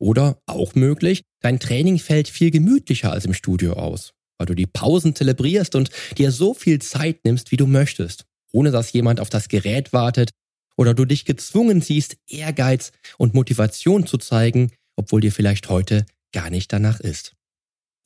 Oder 0.00 0.42
auch 0.46 0.74
möglich, 0.74 1.22
dein 1.40 1.60
Training 1.60 2.00
fällt 2.00 2.28
viel 2.28 2.50
gemütlicher 2.50 3.12
als 3.12 3.24
im 3.24 3.34
Studio 3.34 3.74
aus, 3.74 4.14
weil 4.36 4.48
du 4.48 4.56
die 4.56 4.66
Pausen 4.66 5.14
zelebrierst 5.14 5.76
und 5.76 5.90
dir 6.16 6.32
so 6.32 6.54
viel 6.54 6.80
Zeit 6.80 7.24
nimmst, 7.24 7.52
wie 7.52 7.56
du 7.56 7.68
möchtest, 7.68 8.24
ohne 8.50 8.72
dass 8.72 8.92
jemand 8.92 9.20
auf 9.20 9.30
das 9.30 9.46
Gerät 9.46 9.92
wartet 9.92 10.30
oder 10.76 10.92
du 10.92 11.04
dich 11.04 11.24
gezwungen 11.24 11.80
siehst, 11.80 12.16
Ehrgeiz 12.28 12.90
und 13.16 13.34
Motivation 13.34 14.08
zu 14.08 14.18
zeigen, 14.18 14.72
obwohl 14.96 15.20
dir 15.20 15.30
vielleicht 15.30 15.68
heute 15.68 16.04
gar 16.32 16.50
nicht 16.50 16.72
danach 16.72 16.98
ist. 16.98 17.36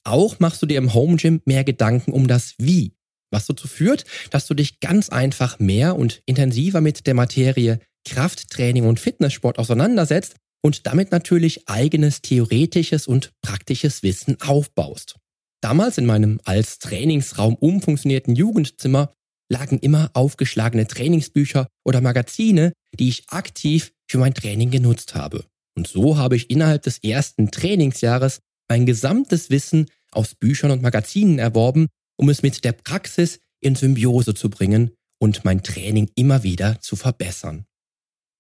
Auch 0.05 0.39
machst 0.39 0.61
du 0.61 0.67
dir 0.67 0.77
im 0.77 0.93
Home 0.93 1.17
Gym 1.17 1.41
mehr 1.47 1.65
Gedanken 1.65 2.13
um 2.13 2.29
das 2.29 2.57
Wie, 2.59 2.93
was 3.33 3.47
dazu 3.47 3.67
führt, 3.67 4.05
dass 4.31 4.47
du 4.47 4.55
dich 4.55 4.81
ganz 4.81 5.09
einfach 5.09 5.59
mehr 5.59 5.97
und 5.97 6.23
intensiver 6.27 6.81
mit 6.81 7.07
der 7.07 7.15
Materie 7.15 7.81
Krafttraining 8.05 8.85
und 8.85 9.01
Fitnesssport 9.01 9.59
auseinandersetzt 9.59 10.37
und 10.63 10.87
damit 10.87 11.11
natürlich 11.11 11.69
eigenes 11.69 12.23
theoretisches 12.23 13.07
und 13.07 13.33
praktisches 13.43 14.03
Wissen 14.03 14.41
aufbaust. 14.41 15.17
Damals 15.61 15.99
in 15.99 16.07
meinem 16.07 16.41
als 16.45 16.79
Trainingsraum 16.79 17.55
umfunktionierten 17.55 18.35
Jugendzimmer 18.35 19.13
lagen 19.49 19.79
immer 19.79 20.11
aufgeschlagene 20.15 20.87
Trainingsbücher 20.87 21.69
oder 21.85 22.01
Magazine, 22.01 22.73
die 22.99 23.09
ich 23.09 23.29
aktiv 23.29 23.93
für 24.09 24.19
mein 24.19 24.35
Training 24.35 24.71
genutzt 24.71 25.15
habe. 25.15 25.45
Und 25.77 25.87
so 25.87 26.17
habe 26.17 26.37
ich 26.37 26.51
innerhalb 26.51 26.83
des 26.83 26.99
ersten 26.99 27.51
Trainingsjahres 27.51 28.41
mein 28.69 28.87
gesamtes 28.87 29.51
Wissen 29.51 29.87
aus 30.11 30.35
Büchern 30.35 30.71
und 30.71 30.83
Magazinen 30.83 31.39
erworben, 31.39 31.89
um 32.17 32.29
es 32.29 32.43
mit 32.43 32.65
der 32.65 32.73
Praxis 32.73 33.41
in 33.61 33.75
Symbiose 33.75 34.35
zu 34.35 34.51
bringen 34.51 34.93
und 35.21 35.45
mein 35.45 35.63
Training 35.63 36.11
immer 36.15 36.43
wieder 36.43 36.81
zu 36.81 36.97
verbessern. 36.97 37.65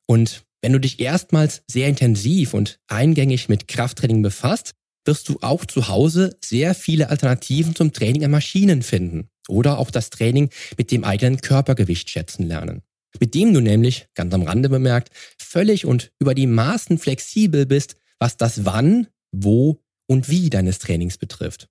Und 0.07 0.45
wenn 0.63 0.73
du 0.73 0.81
dich 0.81 1.01
erstmals 1.01 1.63
sehr 1.71 1.89
intensiv 1.89 2.55
und 2.55 2.79
eingängig 2.89 3.49
mit 3.49 3.69
Krafttraining 3.69 4.23
befasst, 4.23 4.73
wirst 5.05 5.29
du 5.29 5.39
auch 5.41 5.65
zu 5.65 5.89
Hause 5.89 6.37
sehr 6.45 6.75
viele 6.75 7.11
Alternativen 7.11 7.75
zum 7.75 7.93
Training 7.93 8.25
an 8.25 8.31
Maschinen 8.31 8.83
finden 8.83 9.29
oder 9.49 9.79
auch 9.79 9.91
das 9.91 10.11
Training 10.11 10.51
mit 10.77 10.91
dem 10.93 11.05
eigenen 11.05 11.41
Körpergewicht 11.41 12.09
schätzen 12.11 12.47
lernen. 12.47 12.83
Mit 13.21 13.35
dem 13.35 13.53
du 13.53 13.61
nämlich, 13.61 14.07
ganz 14.15 14.33
am 14.33 14.43
Rande 14.43 14.69
bemerkt, 14.69 15.11
völlig 15.39 15.85
und 15.85 16.13
über 16.19 16.35
die 16.35 16.47
Maßen 16.47 16.99
flexibel 16.99 17.67
bist, 17.67 17.97
was 18.19 18.37
das 18.37 18.65
Wann, 18.65 19.09
Wo 19.33 19.81
und 20.07 20.29
wie 20.29 20.51
deines 20.51 20.79
Trainings 20.79 21.19
betrifft. 21.19 21.69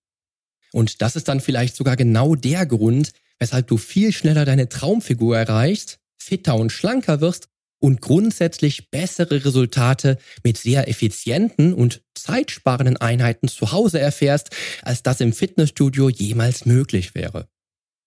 Und 0.73 1.01
das 1.01 1.15
ist 1.15 1.27
dann 1.27 1.41
vielleicht 1.41 1.75
sogar 1.75 1.95
genau 1.95 2.35
der 2.35 2.65
Grund, 2.65 3.11
weshalb 3.39 3.67
du 3.67 3.77
viel 3.77 4.11
schneller 4.11 4.45
deine 4.45 4.69
Traumfigur 4.69 5.37
erreichst, 5.37 5.99
fitter 6.21 6.55
und 6.55 6.71
schlanker 6.71 7.21
wirst 7.21 7.47
und 7.79 7.99
grundsätzlich 7.99 8.89
bessere 8.91 9.43
Resultate 9.43 10.17
mit 10.43 10.57
sehr 10.57 10.87
effizienten 10.87 11.73
und 11.73 12.03
zeitsparenden 12.15 12.97
Einheiten 12.97 13.47
zu 13.47 13.71
Hause 13.71 13.99
erfährst, 13.99 14.51
als 14.83 15.03
das 15.03 15.19
im 15.19 15.33
Fitnessstudio 15.33 16.09
jemals 16.09 16.65
möglich 16.65 17.15
wäre. 17.15 17.47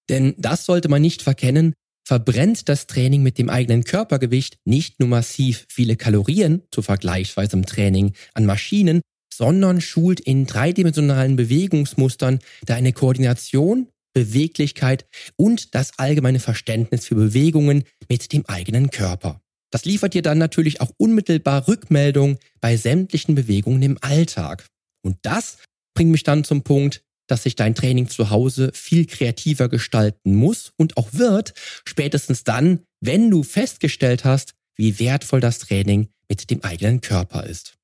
Denn 0.09 0.35
das 0.38 0.64
sollte 0.64 0.88
man 0.88 1.02
nicht 1.02 1.23
verkennen, 1.23 1.75
verbrennt 2.06 2.68
das 2.68 2.87
Training 2.87 3.23
mit 3.23 3.38
dem 3.38 3.49
eigenen 3.50 3.85
Körpergewicht 3.85 4.59
nicht 4.64 5.00
nur 5.00 5.09
massiv 5.09 5.66
viele 5.68 5.97
Kalorien 5.97 6.62
zu 6.71 6.83
vergleichsweisem 6.83 7.66
Training 7.66 8.14
an 8.35 8.47
Maschinen, 8.47 9.00
sondern 9.36 9.80
schult 9.80 10.20
in 10.20 10.46
dreidimensionalen 10.46 11.36
Bewegungsmustern 11.36 12.38
deine 12.66 12.92
Koordination, 12.92 13.88
Beweglichkeit 14.12 15.06
und 15.36 15.74
das 15.74 15.98
allgemeine 15.98 16.40
Verständnis 16.40 17.06
für 17.06 17.16
Bewegungen 17.16 17.84
mit 18.08 18.32
dem 18.32 18.46
eigenen 18.46 18.90
Körper. 18.90 19.40
Das 19.70 19.84
liefert 19.84 20.14
dir 20.14 20.22
dann 20.22 20.38
natürlich 20.38 20.80
auch 20.80 20.92
unmittelbar 20.96 21.66
Rückmeldung 21.66 22.38
bei 22.60 22.76
sämtlichen 22.76 23.34
Bewegungen 23.34 23.82
im 23.82 23.98
Alltag. 24.00 24.66
Und 25.02 25.16
das 25.22 25.58
bringt 25.94 26.12
mich 26.12 26.22
dann 26.22 26.44
zum 26.44 26.62
Punkt, 26.62 27.02
dass 27.26 27.42
sich 27.42 27.56
dein 27.56 27.74
Training 27.74 28.08
zu 28.08 28.30
Hause 28.30 28.70
viel 28.74 29.06
kreativer 29.06 29.68
gestalten 29.68 30.34
muss 30.36 30.72
und 30.76 30.96
auch 30.96 31.08
wird, 31.12 31.54
spätestens 31.84 32.44
dann, 32.44 32.80
wenn 33.00 33.30
du 33.30 33.42
festgestellt 33.42 34.24
hast, 34.24 34.54
wie 34.76 34.98
wertvoll 34.98 35.40
das 35.40 35.58
Training 35.58 36.08
mit 36.28 36.50
dem 36.50 36.62
eigenen 36.62 37.00
Körper 37.00 37.44
ist. 37.44 37.74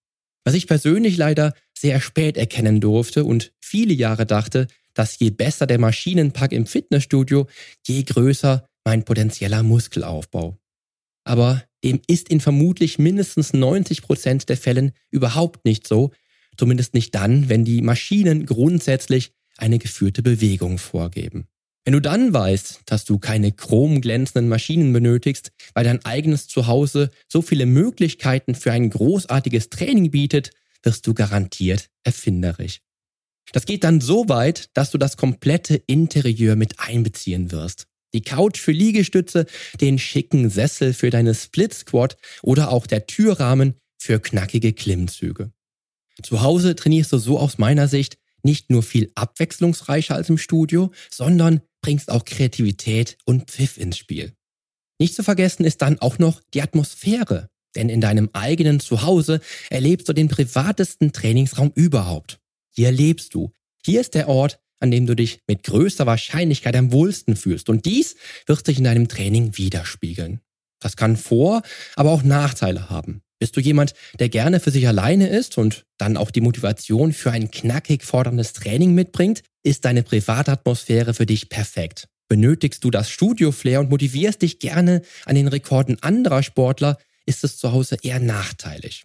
Was 0.45 0.55
ich 0.55 0.67
persönlich 0.67 1.17
leider 1.17 1.55
sehr 1.77 2.01
spät 2.01 2.37
erkennen 2.37 2.81
durfte 2.81 3.25
und 3.25 3.53
viele 3.61 3.93
Jahre 3.93 4.27
dachte, 4.27 4.67
dass 4.95 5.19
je 5.19 5.31
besser 5.31 5.67
der 5.67 5.79
Maschinenpack 5.79 6.53
im 6.53 6.67
Fitnessstudio, 6.67 7.47
je 7.87 8.03
größer 8.03 8.67
mein 8.85 9.05
potenzieller 9.05 9.63
Muskelaufbau. 9.63 10.59
Aber 11.25 11.63
dem 11.85 12.01
ist 12.07 12.29
in 12.29 12.41
vermutlich 12.41 12.99
mindestens 12.99 13.53
90 13.53 14.03
Prozent 14.03 14.49
der 14.49 14.57
Fällen 14.57 14.93
überhaupt 15.11 15.65
nicht 15.65 15.87
so, 15.87 16.11
zumindest 16.57 16.95
nicht 16.95 17.15
dann, 17.15 17.49
wenn 17.49 17.65
die 17.65 17.83
Maschinen 17.83 18.47
grundsätzlich 18.47 19.33
eine 19.57 19.79
geführte 19.79 20.23
Bewegung 20.23 20.79
vorgeben. 20.79 21.47
Wenn 21.85 21.95
du 21.95 22.01
dann 22.01 22.33
weißt, 22.33 22.83
dass 22.87 23.05
du 23.05 23.19
keine 23.19 23.53
chromglänzenden 23.53 24.49
Maschinen 24.49 24.93
benötigst, 24.93 25.53
weil 25.73 25.85
dein 25.85 26.05
eigenes 26.05 26.47
Zuhause 26.47 27.11
so 27.27 27.41
viele 27.41 27.65
Möglichkeiten 27.65 28.55
für 28.55 28.73
ein 28.73 28.91
großartiges 28.91 29.71
Training 29.71 30.11
bietet, 30.11 30.51
wirst 30.83 31.07
du 31.07 31.15
garantiert 31.15 31.89
erfinderisch. 32.05 32.81
Das 33.53 33.67
geht 33.67 33.83
dann 33.85 34.01
so 34.01 34.29
weit, 34.29 34.69
dass 34.75 34.91
du 34.91 34.99
das 34.99 35.17
komplette 35.17 35.83
Interieur 35.87 36.55
mit 36.55 36.79
einbeziehen 36.79 37.51
wirst. 37.51 37.87
Die 38.13 38.23
Couch 38.23 38.59
für 38.59 38.73
Liegestütze, 38.73 39.47
den 39.81 39.99
schicken 39.99 40.51
Sessel 40.51 40.93
für 40.93 41.11
deine 41.11 41.35
Split 41.35 41.73
Squat 41.75 42.17
oder 42.43 42.71
auch 42.71 42.87
der 42.87 43.07
Türrahmen 43.07 43.75
für 43.99 44.21
knackige 44.21 44.73
Klimmzüge. 44.73 45.53
Zu 46.23 46.43
Hause 46.43 46.75
trainierst 46.75 47.13
du 47.13 47.19
so 47.19 47.39
aus 47.39 47.59
meiner 47.59 47.89
Sicht 47.89 48.19
nicht 48.43 48.71
nur 48.71 48.83
viel 48.83 49.11
abwechslungsreicher 49.15 50.15
als 50.15 50.29
im 50.29 50.39
Studio, 50.39 50.93
sondern 51.11 51.61
bringst 51.81 52.11
auch 52.11 52.25
Kreativität 52.25 53.17
und 53.25 53.51
Pfiff 53.51 53.79
ins 53.79 53.99
Spiel. 53.99 54.33
Nicht 54.99 55.15
zu 55.15 55.23
vergessen 55.23 55.65
ist 55.65 55.83
dann 55.83 55.99
auch 55.99 56.19
noch 56.19 56.41
die 56.53 56.63
Atmosphäre, 56.63 57.49
denn 57.75 57.89
in 57.89 58.01
deinem 58.01 58.29
eigenen 58.33 58.81
Zuhause 58.81 59.41
erlebst 59.71 60.09
du 60.09 60.13
den 60.13 60.29
privatesten 60.29 61.13
Trainingsraum 61.13 61.73
überhaupt. 61.75 62.39
Hier 62.71 62.93
lebst 62.93 63.35
du. 63.35 63.53
Hier 63.85 64.01
ist 64.01 64.15
der 64.15 64.29
Ort, 64.29 64.61
an 64.79 64.91
dem 64.91 65.07
du 65.07 65.15
dich 65.15 65.41
mit 65.47 65.63
größter 65.63 66.07
Wahrscheinlichkeit 66.07 66.77
am 66.77 66.93
wohlsten 66.93 67.37
fühlst 67.37 67.69
und 67.69 67.85
dies 67.85 68.17
wird 68.47 68.65
sich 68.65 68.79
in 68.79 68.85
deinem 68.85 69.09
Training 69.09 69.57
widerspiegeln. 69.57 70.41
Das 70.81 70.97
kann 70.97 71.17
Vor-, 71.17 71.63
aber 71.97 72.11
auch 72.11 72.23
Nachteile 72.23 72.91
haben. 72.91 73.23
Bist 73.41 73.57
du 73.57 73.61
jemand, 73.61 73.95
der 74.19 74.29
gerne 74.29 74.61
für 74.61 74.71
sich 74.71 74.87
alleine 74.87 75.29
ist 75.29 75.57
und 75.57 75.87
dann 75.97 76.19
auch 76.19 76.31
die 76.31 76.43
Motivation 76.43 77.15
für 77.15 77.33
ein 77.33 77.51
knackig 77.51 78.05
forderndes 78.05 78.53
Training 78.53 78.95
mitbringt, 78.95 79.43
ist 79.63 79.87
deine 79.87 80.03
Privatatmosphäre 80.03 81.15
für 81.15 81.25
dich 81.25 81.49
perfekt. 81.49 82.07
Benötigst 82.29 82.85
du 82.85 82.91
das 82.91 83.11
Studio-Flair 83.11 83.81
und 83.81 83.91
motivierst 83.91 84.43
dich 84.43 84.59
gerne 84.59 85.01
an 85.25 85.35
den 85.35 85.49
Rekorden 85.49 85.97
anderer 86.03 86.43
Sportler, 86.43 86.99
ist 87.25 87.43
es 87.43 87.57
zu 87.57 87.73
Hause 87.73 87.97
eher 88.03 88.21
nachteilig. 88.21 89.05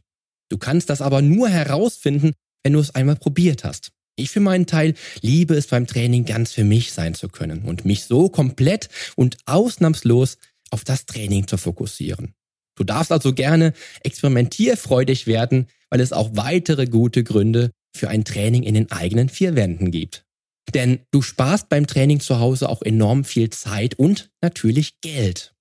Du 0.50 0.58
kannst 0.58 0.90
das 0.90 1.02
aber 1.02 1.22
nur 1.22 1.48
herausfinden, 1.48 2.34
wenn 2.62 2.74
du 2.74 2.80
es 2.80 2.94
einmal 2.94 3.16
probiert 3.16 3.64
hast. 3.64 3.92
Ich 4.18 4.32
für 4.32 4.42
meinen 4.42 4.66
Teil 4.66 4.96
liebe 5.22 5.56
es 5.56 5.68
beim 5.68 5.88
Training 5.88 6.26
ganz 6.26 6.52
für 6.52 6.64
mich 6.66 6.92
sein 6.92 7.16
zu 7.16 7.30
können 7.30 7.64
und 7.64 7.86
mich 7.86 8.04
so 8.04 8.30
komplett 8.30 8.90
und 9.16 9.38
ausnahmslos 9.46 10.38
auf 10.72 10.84
das 10.84 11.06
Training 11.06 11.48
zu 11.48 11.58
fokussieren. 11.58 12.34
Du 12.76 12.84
darfst 12.84 13.12
also 13.12 13.34
gerne 13.34 13.74
experimentierfreudig 14.04 15.28
werden, 15.28 15.68
weil 15.90 16.02
es 16.02 16.14
auch 16.14 16.32
weitere 16.34 16.88
gute 16.88 17.24
Gründe 17.24 17.72
für 17.96 18.10
ein 18.10 18.26
Training 18.26 18.64
in 18.64 18.74
den 18.74 18.92
eigenen 18.92 19.30
vier 19.30 19.56
Wänden 19.56 19.92
gibt. 19.92 20.26
Denn 20.74 21.00
du 21.12 21.22
sparst 21.22 21.70
beim 21.70 21.88
Training 21.88 22.20
zu 22.20 22.40
Hause 22.40 22.70
auch 22.70 22.82
enorm 22.82 23.24
viel 23.24 23.50
Zeit 23.50 23.96
und 23.96 24.30
natürlich 24.42 25.00
Geld. 25.02 25.54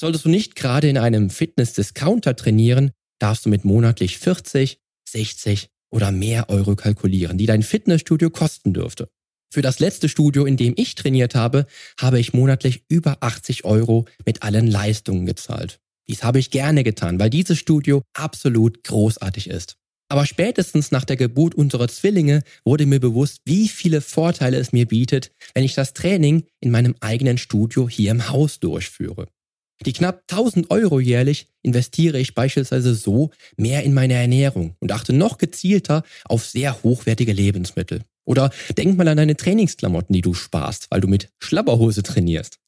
Solltest 0.00 0.24
du 0.24 0.28
nicht 0.30 0.56
gerade 0.56 0.88
in 0.88 0.98
einem 0.98 1.30
Fitness-Discounter 1.30 2.34
trainieren, 2.34 2.90
darfst 3.18 3.44
du 3.44 3.50
mit 3.50 3.64
monatlich 3.64 4.18
40, 4.18 4.78
60 5.08 5.68
oder 5.90 6.10
mehr 6.10 6.48
Euro 6.48 6.74
kalkulieren, 6.74 7.36
die 7.36 7.46
dein 7.46 7.62
Fitnessstudio 7.62 8.30
kosten 8.30 8.72
dürfte. 8.72 9.10
Für 9.52 9.62
das 9.62 9.80
letzte 9.80 10.08
Studio, 10.08 10.46
in 10.46 10.56
dem 10.56 10.74
ich 10.76 10.94
trainiert 10.94 11.34
habe, 11.34 11.66
habe 12.00 12.20
ich 12.20 12.32
monatlich 12.32 12.84
über 12.88 13.18
80 13.20 13.64
Euro 13.64 14.06
mit 14.24 14.42
allen 14.42 14.68
Leistungen 14.68 15.26
gezahlt. 15.26 15.80
Dies 16.10 16.24
habe 16.24 16.40
ich 16.40 16.50
gerne 16.50 16.82
getan, 16.82 17.20
weil 17.20 17.30
dieses 17.30 17.56
Studio 17.56 18.02
absolut 18.14 18.82
großartig 18.82 19.48
ist. 19.48 19.76
Aber 20.08 20.26
spätestens 20.26 20.90
nach 20.90 21.04
der 21.04 21.14
Geburt 21.14 21.54
unserer 21.54 21.86
Zwillinge 21.86 22.42
wurde 22.64 22.84
mir 22.84 22.98
bewusst, 22.98 23.42
wie 23.44 23.68
viele 23.68 24.00
Vorteile 24.00 24.56
es 24.56 24.72
mir 24.72 24.86
bietet, 24.86 25.30
wenn 25.54 25.62
ich 25.62 25.74
das 25.74 25.92
Training 25.92 26.46
in 26.58 26.72
meinem 26.72 26.96
eigenen 26.98 27.38
Studio 27.38 27.88
hier 27.88 28.10
im 28.10 28.28
Haus 28.28 28.58
durchführe. 28.58 29.28
Die 29.86 29.92
knapp 29.92 30.24
1000 30.28 30.72
Euro 30.72 30.98
jährlich 30.98 31.46
investiere 31.62 32.18
ich 32.18 32.34
beispielsweise 32.34 32.96
so 32.96 33.30
mehr 33.56 33.84
in 33.84 33.94
meine 33.94 34.14
Ernährung 34.14 34.74
und 34.80 34.90
achte 34.90 35.12
noch 35.12 35.38
gezielter 35.38 36.02
auf 36.24 36.44
sehr 36.44 36.82
hochwertige 36.82 37.32
Lebensmittel. 37.32 38.02
Oder 38.24 38.50
denk 38.76 38.98
mal 38.98 39.06
an 39.06 39.16
deine 39.16 39.36
Trainingsklamotten, 39.36 40.12
die 40.12 40.22
du 40.22 40.34
sparst, 40.34 40.88
weil 40.90 41.00
du 41.00 41.06
mit 41.06 41.28
Schlabberhose 41.38 42.02
trainierst. 42.02 42.58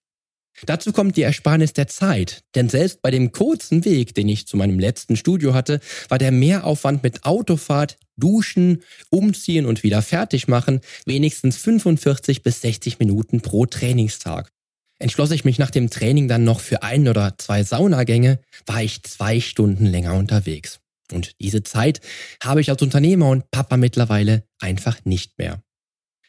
Dazu 0.65 0.93
kommt 0.93 1.17
die 1.17 1.23
Ersparnis 1.23 1.73
der 1.73 1.89
Zeit, 1.89 2.45
denn 2.55 2.69
selbst 2.69 3.03
bei 3.03 3.11
dem 3.11 3.33
kurzen 3.33 3.85
Weg, 3.85 4.15
den 4.15 4.29
ich 4.29 4.47
zu 4.47 4.57
meinem 4.57 4.79
letzten 4.79 5.17
Studio 5.17 5.55
hatte, 5.55 5.81
war 6.09 6.19
der 6.19 6.31
Mehraufwand 6.31 7.03
mit 7.03 7.25
Autofahrt, 7.25 7.97
Duschen, 8.17 8.83
Umziehen 9.11 9.67
und 9.67 9.83
wieder 9.83 10.03
fertig 10.03 10.49
machen 10.49 10.81
wenigstens 11.07 11.57
45 11.57 12.43
bis 12.43 12.61
60 12.61 12.99
Minuten 12.99 13.41
pro 13.41 13.67
Trainingstag. 13.67 14.53
Entschloss 14.99 15.33
ich 15.33 15.45
mich 15.45 15.59
nach 15.59 15.71
dem 15.71 15.91
Training 15.91 16.29
dann 16.29 16.45
noch 16.45 16.61
für 16.61 16.83
ein 16.85 17.09
oder 17.09 17.35
zwei 17.39 17.65
Saunagänge, 17.65 18.39
war 18.67 18.83
ich 18.83 19.03
zwei 19.03 19.41
Stunden 19.41 19.87
länger 19.87 20.15
unterwegs. 20.15 20.79
Und 21.13 21.33
diese 21.41 21.63
Zeit 21.65 22.01
habe 22.43 22.61
ich 22.61 22.71
als 22.71 22.83
Unternehmer 22.83 23.29
und 23.29 23.51
Papa 23.51 23.77
mittlerweile 23.77 24.45
einfach 24.61 25.05
nicht 25.05 25.39
mehr. 25.39 25.63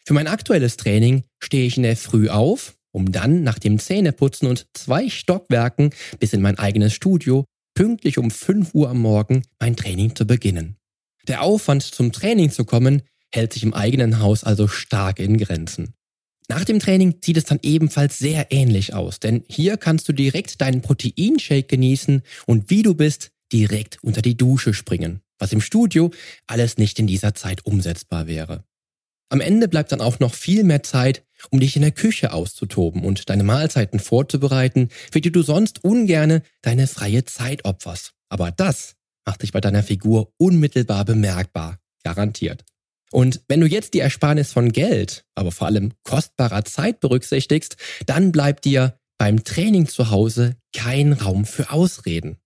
Für 0.06 0.14
mein 0.14 0.28
aktuelles 0.28 0.76
Training 0.78 1.24
stehe 1.40 1.68
ich 1.68 1.78
in 1.78 1.84
der 1.84 1.96
Früh 1.96 2.30
auf, 2.30 2.76
um 2.94 3.12
dann 3.12 3.44
nach 3.44 3.60
dem 3.60 3.80
Zähneputzen 3.80 4.48
und 4.48 4.68
zwei 4.74 5.10
Stockwerken 5.10 5.90
bis 6.20 6.32
in 6.32 6.42
mein 6.42 6.58
eigenes 6.58 6.94
Studio 6.94 7.44
pünktlich 7.74 8.18
um 8.18 8.32
5 8.32 8.74
Uhr 8.74 8.90
am 8.90 9.00
Morgen 9.00 9.44
mein 9.60 9.76
Training 9.76 10.16
zu 10.16 10.26
beginnen. 10.26 10.78
Der 11.28 11.42
Aufwand 11.42 11.84
zum 11.84 12.12
Training 12.12 12.52
zu 12.52 12.66
kommen 12.66 13.02
hält 13.34 13.54
sich 13.54 13.64
im 13.64 13.74
eigenen 13.74 14.20
Haus 14.20 14.44
also 14.44 14.68
stark 14.68 15.20
in 15.20 15.38
Grenzen. 15.38 15.94
Nach 16.50 16.66
dem 16.66 16.80
Training 16.80 17.16
sieht 17.24 17.38
es 17.38 17.46
dann 17.46 17.60
ebenfalls 17.64 18.20
sehr 18.20 18.52
ähnlich 18.52 18.94
aus, 18.94 19.20
denn 19.20 19.44
hier 19.48 19.78
kannst 19.78 20.08
du 20.08 20.14
direkt 20.14 20.62
deinen 20.62 20.82
Proteinshake 20.82 21.68
genießen 21.68 22.22
und 22.46 22.70
wie 22.70 22.84
du 22.84 22.94
bist, 22.94 23.32
direkt 23.52 24.04
unter 24.04 24.22
die 24.22 24.36
Dusche 24.36 24.74
springen, 24.74 25.22
was 25.40 25.54
im 25.54 25.62
Studio 25.62 26.12
alles 26.48 26.78
nicht 26.78 27.00
in 27.00 27.08
dieser 27.08 27.34
Zeit 27.34 27.66
umsetzbar 27.66 28.28
wäre. 28.28 28.66
Am 29.30 29.42
Ende 29.42 29.68
bleibt 29.68 29.92
dann 29.92 30.02
auch 30.02 30.20
noch 30.20 30.34
viel 30.34 30.64
mehr 30.64 30.84
Zeit, 30.84 31.24
um 31.50 31.60
dich 31.60 31.76
in 31.76 31.82
der 31.82 31.92
Küche 31.92 32.34
auszutoben 32.34 33.04
und 33.04 33.30
deine 33.30 33.44
Mahlzeiten 33.44 34.00
vorzubereiten, 34.00 34.90
für 35.12 35.22
die 35.22 35.32
du 35.32 35.42
sonst 35.42 35.84
ungerne 35.84 36.44
deine 36.62 36.88
freie 36.88 37.26
Zeit 37.26 37.66
opferst. 37.66 38.14
Aber 38.30 38.52
das 38.52 38.96
macht 39.26 39.42
dich 39.42 39.52
bei 39.52 39.62
deiner 39.62 39.84
Figur 39.84 40.34
unmittelbar 40.38 41.06
bemerkbar, 41.06 41.80
garantiert. 42.04 42.64
Und 43.12 43.42
wenn 43.48 43.62
du 43.62 43.68
jetzt 43.68 43.94
die 43.94 44.00
Ersparnis 44.00 44.52
von 44.52 44.72
Geld, 44.72 45.24
aber 45.36 45.52
vor 45.52 45.68
allem 45.68 45.94
kostbarer 46.04 46.66
Zeit 46.66 47.00
berücksichtigst, 47.00 47.78
dann 48.08 48.32
bleibt 48.32 48.66
dir 48.66 48.98
beim 49.20 49.44
Training 49.44 49.88
zu 49.88 50.10
Hause 50.10 50.58
kein 50.76 51.14
Raum 51.14 51.46
für 51.46 51.72
Ausreden. 51.72 52.38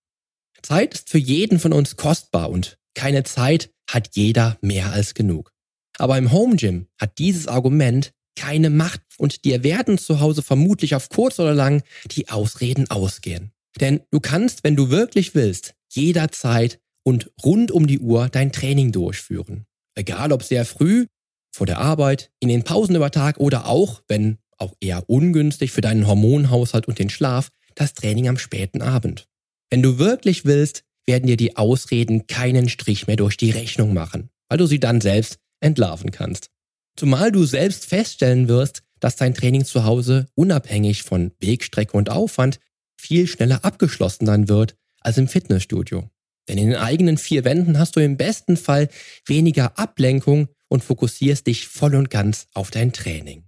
Zeit 0.61 0.93
ist 0.93 1.09
für 1.09 1.17
jeden 1.17 1.59
von 1.59 1.71
uns 1.71 1.95
kostbar 1.95 2.49
und 2.49 2.77
keine 2.95 3.23
Zeit 3.23 3.71
hat 3.89 4.09
jeder 4.15 4.57
mehr 4.61 4.91
als 4.91 5.13
genug. 5.13 5.53
Aber 5.97 6.17
im 6.17 6.31
Home 6.31 6.55
Gym 6.55 6.87
hat 6.99 7.17
dieses 7.17 7.47
Argument 7.47 8.13
keine 8.35 8.69
Macht 8.69 9.01
und 9.17 9.45
dir 9.45 9.63
werden 9.63 9.97
zu 9.97 10.19
Hause 10.19 10.43
vermutlich 10.43 10.95
auf 10.95 11.09
kurz 11.09 11.39
oder 11.39 11.53
lang 11.53 11.81
die 12.11 12.29
Ausreden 12.29 12.89
ausgehen. 12.89 13.51
Denn 13.79 14.01
du 14.11 14.19
kannst, 14.19 14.63
wenn 14.63 14.75
du 14.75 14.89
wirklich 14.89 15.35
willst, 15.35 15.73
jederzeit 15.91 16.79
und 17.03 17.31
rund 17.43 17.71
um 17.71 17.87
die 17.87 17.99
Uhr 17.99 18.29
dein 18.29 18.51
Training 18.51 18.91
durchführen. 18.91 19.65
Egal 19.95 20.31
ob 20.31 20.43
sehr 20.43 20.65
früh, 20.65 21.07
vor 21.51 21.65
der 21.65 21.79
Arbeit, 21.79 22.31
in 22.39 22.49
den 22.49 22.63
Pausen 22.63 22.95
über 22.95 23.09
Tag 23.11 23.39
oder 23.39 23.65
auch, 23.65 24.03
wenn 24.07 24.37
auch 24.57 24.73
eher 24.79 25.09
ungünstig 25.09 25.71
für 25.71 25.81
deinen 25.81 26.07
Hormonhaushalt 26.07 26.87
und 26.87 26.99
den 26.99 27.09
Schlaf, 27.09 27.49
das 27.75 27.93
Training 27.93 28.27
am 28.27 28.37
späten 28.37 28.81
Abend. 28.81 29.27
Wenn 29.69 29.81
du 29.81 29.97
wirklich 29.97 30.45
willst, 30.45 30.83
werden 31.05 31.27
dir 31.27 31.37
die 31.37 31.57
Ausreden 31.57 32.27
keinen 32.27 32.69
Strich 32.69 33.07
mehr 33.07 33.15
durch 33.15 33.37
die 33.37 33.51
Rechnung 33.51 33.93
machen, 33.93 34.29
weil 34.49 34.57
du 34.57 34.65
sie 34.65 34.79
dann 34.79 35.01
selbst 35.01 35.37
entlarven 35.59 36.11
kannst. 36.11 36.49
Zumal 36.95 37.31
du 37.31 37.45
selbst 37.45 37.85
feststellen 37.85 38.47
wirst, 38.47 38.83
dass 38.99 39.15
dein 39.15 39.33
Training 39.33 39.65
zu 39.65 39.83
Hause 39.83 40.27
unabhängig 40.35 41.03
von 41.03 41.31
Wegstrecke 41.39 41.95
und 41.95 42.09
Aufwand 42.09 42.59
viel 42.99 43.27
schneller 43.27 43.63
abgeschlossen 43.63 44.25
sein 44.25 44.49
wird 44.49 44.75
als 45.01 45.17
im 45.17 45.27
Fitnessstudio. 45.27 46.09
Denn 46.47 46.57
in 46.57 46.69
den 46.69 46.77
eigenen 46.77 47.17
vier 47.17 47.43
Wänden 47.43 47.77
hast 47.77 47.95
du 47.95 47.99
im 47.99 48.17
besten 48.17 48.57
Fall 48.57 48.89
weniger 49.25 49.77
Ablenkung 49.77 50.47
und 50.69 50.83
fokussierst 50.83 51.45
dich 51.47 51.67
voll 51.67 51.95
und 51.95 52.09
ganz 52.09 52.47
auf 52.53 52.71
dein 52.71 52.93
Training. 52.93 53.43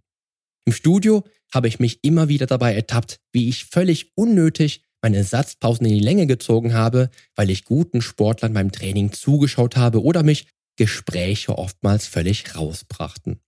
Im 0.65 0.73
Studio 0.73 1.23
habe 1.51 1.67
ich 1.67 1.79
mich 1.79 2.03
immer 2.03 2.29
wieder 2.29 2.45
dabei 2.45 2.75
ertappt, 2.75 3.19
wie 3.31 3.49
ich 3.49 3.65
völlig 3.65 4.11
unnötig 4.15 4.83
meine 5.01 5.23
Satzpausen 5.23 5.85
in 5.85 5.93
die 5.93 6.03
Länge 6.03 6.27
gezogen 6.27 6.73
habe, 6.73 7.09
weil 7.35 7.49
ich 7.49 7.63
guten 7.63 8.01
Sportlern 8.01 8.53
beim 8.53 8.71
Training 8.71 9.13
zugeschaut 9.13 9.77
habe 9.77 10.03
oder 10.03 10.23
mich 10.23 10.47
Gespräche 10.79 11.57
oftmals 11.57 12.07
völlig 12.07 12.55
rausbrachten. 12.55 13.41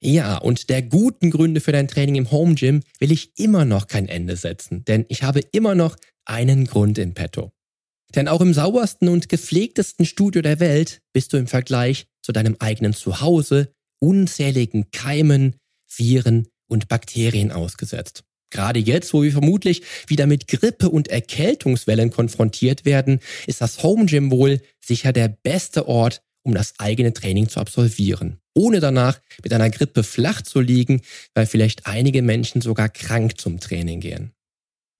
Ja, 0.00 0.38
und 0.38 0.70
der 0.70 0.82
guten 0.82 1.30
Gründe 1.30 1.60
für 1.60 1.70
dein 1.70 1.86
Training 1.86 2.16
im 2.16 2.32
Home 2.32 2.56
Gym 2.56 2.82
will 2.98 3.12
ich 3.12 3.38
immer 3.38 3.64
noch 3.64 3.86
kein 3.86 4.08
Ende 4.08 4.36
setzen, 4.36 4.84
denn 4.84 5.06
ich 5.08 5.22
habe 5.22 5.38
immer 5.52 5.76
noch 5.76 5.96
einen 6.24 6.66
Grund 6.66 6.98
in 6.98 7.14
petto. 7.14 7.52
Denn 8.16 8.26
auch 8.26 8.40
im 8.40 8.52
saubersten 8.52 9.08
und 9.08 9.28
gepflegtesten 9.28 10.04
Studio 10.04 10.42
der 10.42 10.58
Welt 10.58 11.00
bist 11.12 11.32
du 11.32 11.36
im 11.36 11.46
Vergleich 11.46 12.06
zu 12.22 12.32
deinem 12.32 12.56
eigenen 12.58 12.92
Zuhause 12.92 13.72
unzähligen 14.00 14.90
Keimen, 14.90 15.54
Viren 15.86 16.48
und 16.66 16.88
Bakterien 16.88 17.52
ausgesetzt. 17.52 18.24
Gerade 18.50 18.80
jetzt, 18.80 19.14
wo 19.14 19.22
wir 19.22 19.30
vermutlich 19.30 19.82
wieder 20.08 20.26
mit 20.26 20.48
Grippe 20.48 20.90
und 20.90 21.06
Erkältungswellen 21.06 22.10
konfrontiert 22.10 22.84
werden, 22.84 23.20
ist 23.46 23.60
das 23.60 23.84
Home 23.84 24.06
Gym 24.06 24.32
wohl 24.32 24.60
sicher 24.84 25.12
der 25.12 25.28
beste 25.28 25.86
Ort, 25.86 26.20
um 26.44 26.54
das 26.54 26.74
eigene 26.78 27.12
Training 27.12 27.48
zu 27.48 27.58
absolvieren, 27.58 28.38
ohne 28.54 28.80
danach 28.80 29.20
mit 29.42 29.52
einer 29.52 29.70
Grippe 29.70 30.04
flach 30.04 30.42
zu 30.42 30.60
liegen, 30.60 31.00
weil 31.34 31.46
vielleicht 31.46 31.86
einige 31.86 32.22
Menschen 32.22 32.60
sogar 32.60 32.88
krank 32.88 33.40
zum 33.40 33.58
Training 33.58 34.00
gehen. 34.00 34.32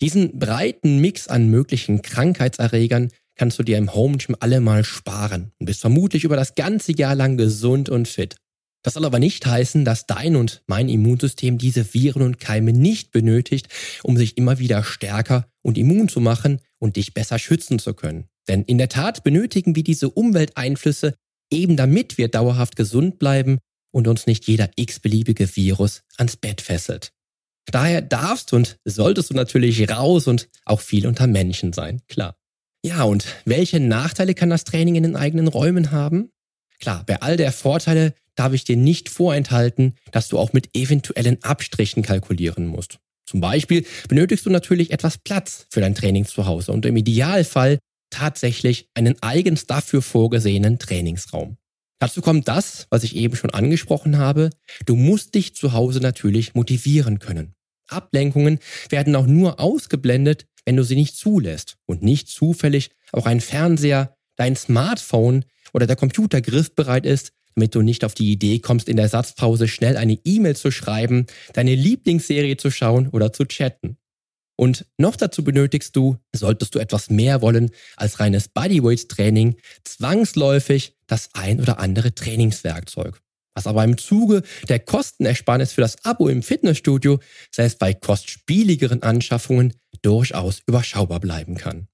Diesen 0.00 0.38
breiten 0.38 1.00
Mix 1.00 1.28
an 1.28 1.48
möglichen 1.48 2.02
Krankheitserregern 2.02 3.10
kannst 3.36 3.58
du 3.58 3.62
dir 3.62 3.78
im 3.78 3.94
Home 3.94 4.16
Gym 4.16 4.36
alle 4.40 4.60
mal 4.60 4.84
sparen 4.84 5.52
und 5.58 5.66
bist 5.66 5.80
vermutlich 5.80 6.24
über 6.24 6.36
das 6.36 6.54
ganze 6.54 6.92
Jahr 6.92 7.14
lang 7.14 7.36
gesund 7.36 7.88
und 7.88 8.08
fit. 8.08 8.36
Das 8.82 8.94
soll 8.94 9.04
aber 9.06 9.18
nicht 9.18 9.46
heißen, 9.46 9.84
dass 9.84 10.06
dein 10.06 10.36
und 10.36 10.62
mein 10.66 10.90
Immunsystem 10.90 11.56
diese 11.56 11.94
Viren 11.94 12.20
und 12.20 12.38
Keime 12.38 12.72
nicht 12.72 13.12
benötigt, 13.12 13.68
um 14.02 14.16
sich 14.16 14.36
immer 14.36 14.58
wieder 14.58 14.84
stärker 14.84 15.48
und 15.62 15.78
immun 15.78 16.08
zu 16.08 16.20
machen 16.20 16.60
und 16.78 16.96
dich 16.96 17.14
besser 17.14 17.38
schützen 17.38 17.78
zu 17.78 17.94
können. 17.94 18.26
Denn 18.46 18.62
in 18.62 18.76
der 18.76 18.90
Tat 18.90 19.24
benötigen 19.24 19.74
wir 19.74 19.84
diese 19.84 20.10
Umwelteinflüsse 20.10 21.14
eben 21.50 21.76
damit 21.76 22.18
wir 22.18 22.28
dauerhaft 22.28 22.76
gesund 22.76 23.18
bleiben 23.18 23.58
und 23.92 24.08
uns 24.08 24.26
nicht 24.26 24.46
jeder 24.46 24.70
x-beliebige 24.76 25.54
Virus 25.56 26.02
ans 26.16 26.36
Bett 26.36 26.60
fesselt. 26.60 27.12
Daher 27.66 28.02
darfst 28.02 28.52
und 28.52 28.76
solltest 28.84 29.30
du 29.30 29.34
natürlich 29.34 29.88
raus 29.90 30.26
und 30.26 30.48
auch 30.64 30.80
viel 30.80 31.06
unter 31.06 31.26
Menschen 31.26 31.72
sein, 31.72 32.02
klar. 32.08 32.36
Ja, 32.84 33.04
und 33.04 33.24
welche 33.46 33.80
Nachteile 33.80 34.34
kann 34.34 34.50
das 34.50 34.64
Training 34.64 34.96
in 34.96 35.04
den 35.04 35.16
eigenen 35.16 35.48
Räumen 35.48 35.90
haben? 35.90 36.30
Klar, 36.80 37.02
bei 37.06 37.22
all 37.22 37.38
der 37.38 37.52
Vorteile 37.52 38.14
darf 38.34 38.52
ich 38.52 38.64
dir 38.64 38.76
nicht 38.76 39.08
vorenthalten, 39.08 39.94
dass 40.12 40.28
du 40.28 40.38
auch 40.38 40.52
mit 40.52 40.76
eventuellen 40.76 41.42
Abstrichen 41.42 42.02
kalkulieren 42.02 42.66
musst. 42.66 42.98
Zum 43.26 43.40
Beispiel 43.40 43.86
benötigst 44.08 44.44
du 44.44 44.50
natürlich 44.50 44.90
etwas 44.90 45.16
Platz 45.16 45.66
für 45.70 45.80
dein 45.80 45.94
Training 45.94 46.26
zu 46.26 46.46
Hause 46.46 46.72
und 46.72 46.84
im 46.84 46.96
Idealfall 46.96 47.78
tatsächlich 48.14 48.88
einen 48.94 49.20
eigens 49.22 49.66
dafür 49.66 50.00
vorgesehenen 50.00 50.78
Trainingsraum. 50.78 51.56
Dazu 51.98 52.20
kommt 52.20 52.48
das, 52.48 52.86
was 52.90 53.02
ich 53.02 53.16
eben 53.16 53.36
schon 53.36 53.50
angesprochen 53.50 54.18
habe. 54.18 54.50
Du 54.86 54.94
musst 54.94 55.34
dich 55.34 55.54
zu 55.54 55.72
Hause 55.72 56.00
natürlich 56.00 56.54
motivieren 56.54 57.18
können. 57.18 57.54
Ablenkungen 57.88 58.58
werden 58.88 59.14
auch 59.16 59.26
nur 59.26 59.60
ausgeblendet, 59.60 60.46
wenn 60.64 60.76
du 60.76 60.84
sie 60.84 60.96
nicht 60.96 61.16
zulässt 61.16 61.76
und 61.86 62.02
nicht 62.02 62.28
zufällig 62.28 62.90
auch 63.12 63.26
ein 63.26 63.40
Fernseher, 63.40 64.16
dein 64.36 64.56
Smartphone 64.56 65.44
oder 65.72 65.86
der 65.86 65.96
Computer 65.96 66.40
griffbereit 66.40 67.06
ist, 67.06 67.32
damit 67.54 67.74
du 67.74 67.82
nicht 67.82 68.04
auf 68.04 68.14
die 68.14 68.32
Idee 68.32 68.58
kommst, 68.58 68.88
in 68.88 68.96
der 68.96 69.08
Satzpause 69.08 69.68
schnell 69.68 69.96
eine 69.96 70.18
E-Mail 70.24 70.56
zu 70.56 70.70
schreiben, 70.70 71.26
deine 71.52 71.74
Lieblingsserie 71.74 72.56
zu 72.56 72.70
schauen 72.70 73.08
oder 73.08 73.32
zu 73.32 73.44
chatten. 73.44 73.98
Und 74.56 74.86
noch 74.98 75.16
dazu 75.16 75.42
benötigst 75.42 75.96
du, 75.96 76.18
solltest 76.34 76.74
du 76.74 76.78
etwas 76.78 77.10
mehr 77.10 77.42
wollen 77.42 77.70
als 77.96 78.20
reines 78.20 78.48
Bodyweight-Training, 78.48 79.56
zwangsläufig 79.82 80.96
das 81.06 81.30
ein 81.32 81.60
oder 81.60 81.80
andere 81.80 82.14
Trainingswerkzeug. 82.14 83.20
Was 83.54 83.66
aber 83.66 83.84
im 83.84 83.98
Zuge 83.98 84.42
der 84.68 84.80
Kostenersparnis 84.80 85.72
für 85.72 85.80
das 85.80 86.04
Abo 86.04 86.28
im 86.28 86.42
Fitnessstudio, 86.42 87.20
sei 87.50 87.64
es 87.64 87.76
bei 87.76 87.94
kostspieligeren 87.94 89.02
Anschaffungen, 89.02 89.74
durchaus 90.02 90.60
überschaubar 90.66 91.20
bleiben 91.20 91.56
kann. 91.56 91.88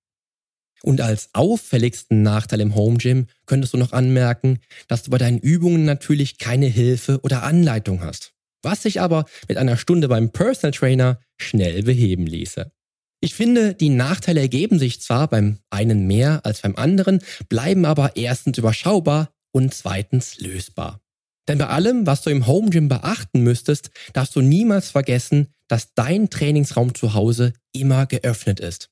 Und 0.83 1.03
als 1.03 1.29
auffälligsten 1.35 2.23
Nachteil 2.23 2.61
im 2.61 2.75
Home 2.75 2.97
Gym 2.97 3.27
könntest 3.45 3.75
du 3.75 3.79
noch 3.79 3.93
anmerken, 3.93 4.61
dass 4.89 5.03
du 5.03 5.11
bei 5.11 5.19
deinen 5.19 5.39
Übungen 5.39 5.85
natürlich 5.85 6.39
keine 6.39 6.67
Hilfe 6.67 7.21
oder 7.23 7.43
Anleitung 7.43 8.03
hast 8.03 8.33
was 8.63 8.83
sich 8.83 9.01
aber 9.01 9.25
mit 9.49 9.59
einer 9.59 9.77
Stunde 9.77 10.09
beim 10.09 10.31
Personal 10.31 10.73
Trainer 10.73 11.21
schnell 11.39 11.83
beheben 11.83 12.27
ließe. 12.27 12.71
Ich 13.23 13.35
finde, 13.35 13.75
die 13.75 13.91
Nachteile 13.91 14.41
ergeben 14.41 14.79
sich 14.79 15.03
zwar 15.03 15.29
beim 15.29 15.59
einen 15.69 16.07
mehr 16.07 16.41
als 16.45 16.63
beim 16.63 16.77
anderen, 16.77 17.21
bleiben 17.49 17.85
aber 17.85 18.17
erstens 18.17 18.57
überschaubar 18.57 19.31
und 19.53 19.75
zweitens 19.75 20.41
lösbar. 20.41 21.01
Denn 21.47 21.59
bei 21.59 21.67
allem, 21.67 22.07
was 22.07 22.23
du 22.23 22.31
im 22.31 22.47
Home 22.47 22.71
Gym 22.71 22.89
beachten 22.89 23.43
müsstest, 23.43 23.91
darfst 24.15 24.37
du 24.37 24.41
niemals 24.41 24.91
vergessen, 24.91 25.49
dass 25.69 25.93
dein 25.95 26.31
Trainingsraum 26.31 26.95
zu 26.95 27.13
Hause 27.13 27.53
immer 27.73 28.07
geöffnet 28.07 28.61
ist. 28.61 28.89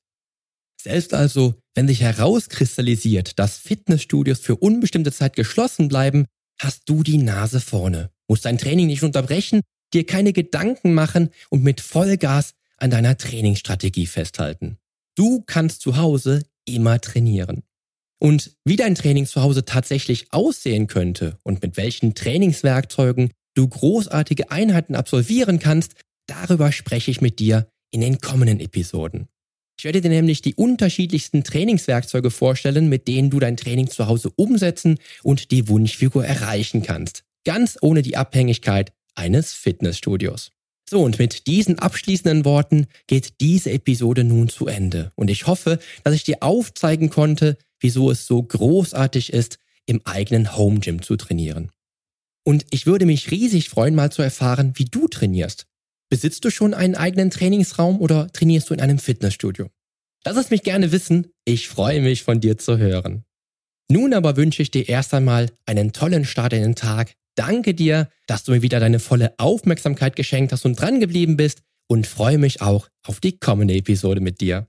Selbst 0.81 1.13
also, 1.13 1.55
wenn 1.73 1.87
sich 1.87 2.01
herauskristallisiert, 2.01 3.39
dass 3.39 3.57
Fitnessstudios 3.57 4.39
für 4.39 4.55
unbestimmte 4.55 5.11
Zeit 5.11 5.35
geschlossen 5.35 5.87
bleiben, 5.87 6.25
hast 6.59 6.83
du 6.87 7.03
die 7.03 7.17
Nase 7.17 7.59
vorne 7.59 8.11
musst 8.29 8.45
dein 8.45 8.57
Training 8.57 8.87
nicht 8.87 9.03
unterbrechen, 9.03 9.61
dir 9.93 10.05
keine 10.05 10.31
Gedanken 10.31 10.93
machen 10.93 11.31
und 11.49 11.63
mit 11.63 11.81
Vollgas 11.81 12.53
an 12.77 12.91
deiner 12.91 13.17
Trainingsstrategie 13.17 14.05
festhalten. 14.05 14.77
Du 15.15 15.43
kannst 15.45 15.81
zu 15.81 15.97
Hause 15.97 16.43
immer 16.65 17.01
trainieren. 17.01 17.63
Und 18.21 18.55
wie 18.63 18.75
dein 18.75 18.95
Training 18.95 19.25
zu 19.25 19.41
Hause 19.41 19.65
tatsächlich 19.65 20.31
aussehen 20.31 20.87
könnte 20.87 21.37
und 21.43 21.61
mit 21.61 21.77
welchen 21.77 22.15
Trainingswerkzeugen 22.15 23.31
du 23.55 23.67
großartige 23.67 24.51
Einheiten 24.51 24.95
absolvieren 24.95 25.59
kannst, 25.59 25.93
darüber 26.27 26.71
spreche 26.71 27.11
ich 27.11 27.21
mit 27.21 27.39
dir 27.39 27.67
in 27.91 28.01
den 28.01 28.19
kommenden 28.19 28.59
Episoden. 28.59 29.27
Ich 29.77 29.85
werde 29.85 30.01
dir 30.01 30.09
nämlich 30.09 30.41
die 30.41 30.53
unterschiedlichsten 30.55 31.45
Trainingswerkzeuge 31.45 32.29
vorstellen, 32.29 32.89
mit 32.89 33.07
denen 33.07 33.29
du 33.29 33.39
dein 33.39 33.55
Training 33.57 33.89
zu 33.89 34.07
Hause 34.07 34.29
umsetzen 34.35 34.99
und 35.23 35.51
die 35.51 35.69
Wunschfigur 35.69 36.25
erreichen 36.25 36.83
kannst 36.83 37.23
ganz 37.45 37.77
ohne 37.81 38.01
die 38.01 38.17
Abhängigkeit 38.17 38.93
eines 39.15 39.53
Fitnessstudios. 39.53 40.51
So, 40.89 41.03
und 41.03 41.19
mit 41.19 41.45
diesen 41.45 41.77
abschließenden 41.77 42.45
Worten 42.45 42.87
geht 43.05 43.39
diese 43.41 43.71
Episode 43.71 44.23
nun 44.23 44.49
zu 44.49 44.65
Ende. 44.65 45.11
Und 45.15 45.29
ich 45.29 45.45
hoffe, 45.45 45.77
dass 46.03 46.15
ich 46.15 46.23
dir 46.23 46.37
aufzeigen 46.41 47.09
konnte, 47.11 47.57
wieso 47.79 48.09
es 48.09 48.25
so 48.25 48.41
großartig 48.41 49.31
ist, 49.31 49.59
im 49.85 50.01
eigenen 50.05 50.57
Home 50.57 50.79
Gym 50.79 51.03
zu 51.03 51.15
trainieren. 51.15 51.71
Und 52.43 52.65
ich 52.71 52.87
würde 52.87 53.05
mich 53.05 53.29
riesig 53.29 53.69
freuen, 53.69 53.93
mal 53.93 54.11
zu 54.11 54.23
erfahren, 54.23 54.73
wie 54.75 54.85
du 54.85 55.07
trainierst. 55.07 55.67
Besitzt 56.09 56.43
du 56.43 56.49
schon 56.49 56.73
einen 56.73 56.95
eigenen 56.95 57.29
Trainingsraum 57.29 58.01
oder 58.01 58.31
trainierst 58.33 58.69
du 58.69 58.73
in 58.73 58.81
einem 58.81 58.97
Fitnessstudio? 58.97 59.69
Lass 60.25 60.37
es 60.37 60.49
mich 60.49 60.63
gerne 60.63 60.91
wissen. 60.91 61.27
Ich 61.45 61.67
freue 61.67 62.01
mich, 62.01 62.23
von 62.23 62.41
dir 62.41 62.57
zu 62.57 62.79
hören. 62.79 63.25
Nun 63.91 64.13
aber 64.13 64.37
wünsche 64.37 64.63
ich 64.63 64.71
dir 64.71 64.89
erst 64.89 65.13
einmal 65.13 65.51
einen 65.65 65.93
tollen 65.93 66.25
Start 66.25 66.53
in 66.53 66.61
den 66.61 66.75
Tag, 66.75 67.13
danke 67.39 67.73
dir, 67.73 68.09
dass 68.27 68.43
du 68.43 68.51
mir 68.51 68.61
wieder 68.61 68.81
deine 68.81 68.99
volle 68.99 69.33
Aufmerksamkeit 69.37 70.17
geschenkt 70.17 70.51
hast 70.51 70.65
und 70.65 70.79
dran 70.79 70.99
geblieben 70.99 71.37
bist 71.37 71.61
und 71.87 72.05
freue 72.05 72.37
mich 72.37 72.61
auch 72.61 72.89
auf 73.05 73.21
die 73.21 73.39
kommende 73.39 73.75
Episode 73.75 74.19
mit 74.19 74.41
dir. 74.41 74.67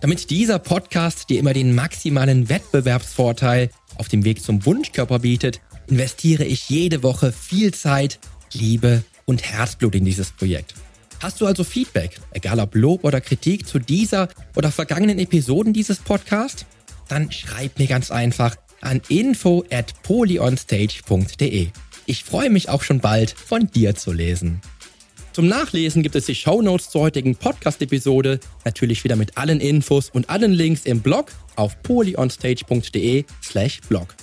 Damit 0.00 0.30
dieser 0.30 0.60
Podcast 0.60 1.28
dir 1.30 1.40
immer 1.40 1.52
den 1.52 1.74
maximalen 1.74 2.48
Wettbewerbsvorteil 2.48 3.70
auf 3.96 4.08
dem 4.08 4.24
Weg 4.24 4.40
zum 4.42 4.64
Wunschkörper 4.64 5.18
bietet, 5.18 5.60
investiere 5.88 6.44
ich 6.44 6.68
jede 6.70 7.02
Woche 7.02 7.32
viel 7.32 7.74
Zeit, 7.74 8.20
Liebe 8.52 9.02
und 9.24 9.42
Herzblut 9.42 9.96
in 9.96 10.04
dieses 10.04 10.30
Projekt. 10.30 10.74
Hast 11.20 11.40
du 11.40 11.46
also 11.46 11.64
Feedback, 11.64 12.20
egal 12.30 12.60
ob 12.60 12.76
Lob 12.76 13.02
oder 13.02 13.20
Kritik 13.20 13.66
zu 13.66 13.80
dieser 13.80 14.28
oder 14.54 14.70
vergangenen 14.70 15.18
Episoden 15.18 15.72
dieses 15.72 15.98
Podcasts? 15.98 16.66
Dann 17.08 17.32
schreib 17.32 17.78
mir 17.78 17.86
ganz 17.86 18.10
einfach 18.10 18.56
an 18.80 19.00
info 19.08 19.64
at 19.70 19.92
polyonstage.de. 20.02 21.68
Ich 22.06 22.24
freue 22.24 22.50
mich 22.50 22.68
auch 22.68 22.82
schon 22.82 23.00
bald 23.00 23.30
von 23.30 23.66
dir 23.66 23.94
zu 23.94 24.12
lesen. 24.12 24.60
Zum 25.32 25.48
Nachlesen 25.48 26.02
gibt 26.02 26.14
es 26.14 26.24
die 26.24 26.34
Shownotes 26.34 26.88
zur 26.88 27.02
heutigen 27.02 27.36
Podcast-Episode, 27.36 28.40
natürlich 28.64 29.04
wieder 29.04 29.16
mit 29.16 29.36
allen 29.36 29.60
Infos 29.60 30.08
und 30.08 30.30
allen 30.30 30.52
Links 30.52 30.86
im 30.86 31.00
Blog 31.00 31.26
auf 31.56 31.82
polyonstage.de 31.82 33.24
slash 33.42 33.80
blog. 33.86 34.14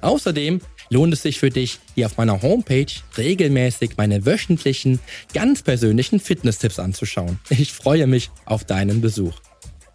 Außerdem 0.00 0.60
lohnt 0.90 1.12
es 1.12 1.22
sich 1.22 1.40
für 1.40 1.50
dich, 1.50 1.80
hier 1.94 2.06
auf 2.06 2.16
meiner 2.18 2.40
Homepage 2.42 2.86
regelmäßig 3.18 3.96
meine 3.96 4.26
wöchentlichen, 4.26 5.00
ganz 5.32 5.62
persönlichen 5.62 6.20
Fitness-Tipps 6.20 6.78
anzuschauen. 6.78 7.40
Ich 7.48 7.72
freue 7.72 8.06
mich 8.06 8.30
auf 8.44 8.64
deinen 8.64 9.00
Besuch. 9.00 9.34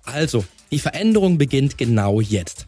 Also, 0.04 0.43
die 0.71 0.80
Veränderung 0.80 1.38
beginnt 1.38 1.78
genau 1.78 2.19
jetzt. 2.19 2.67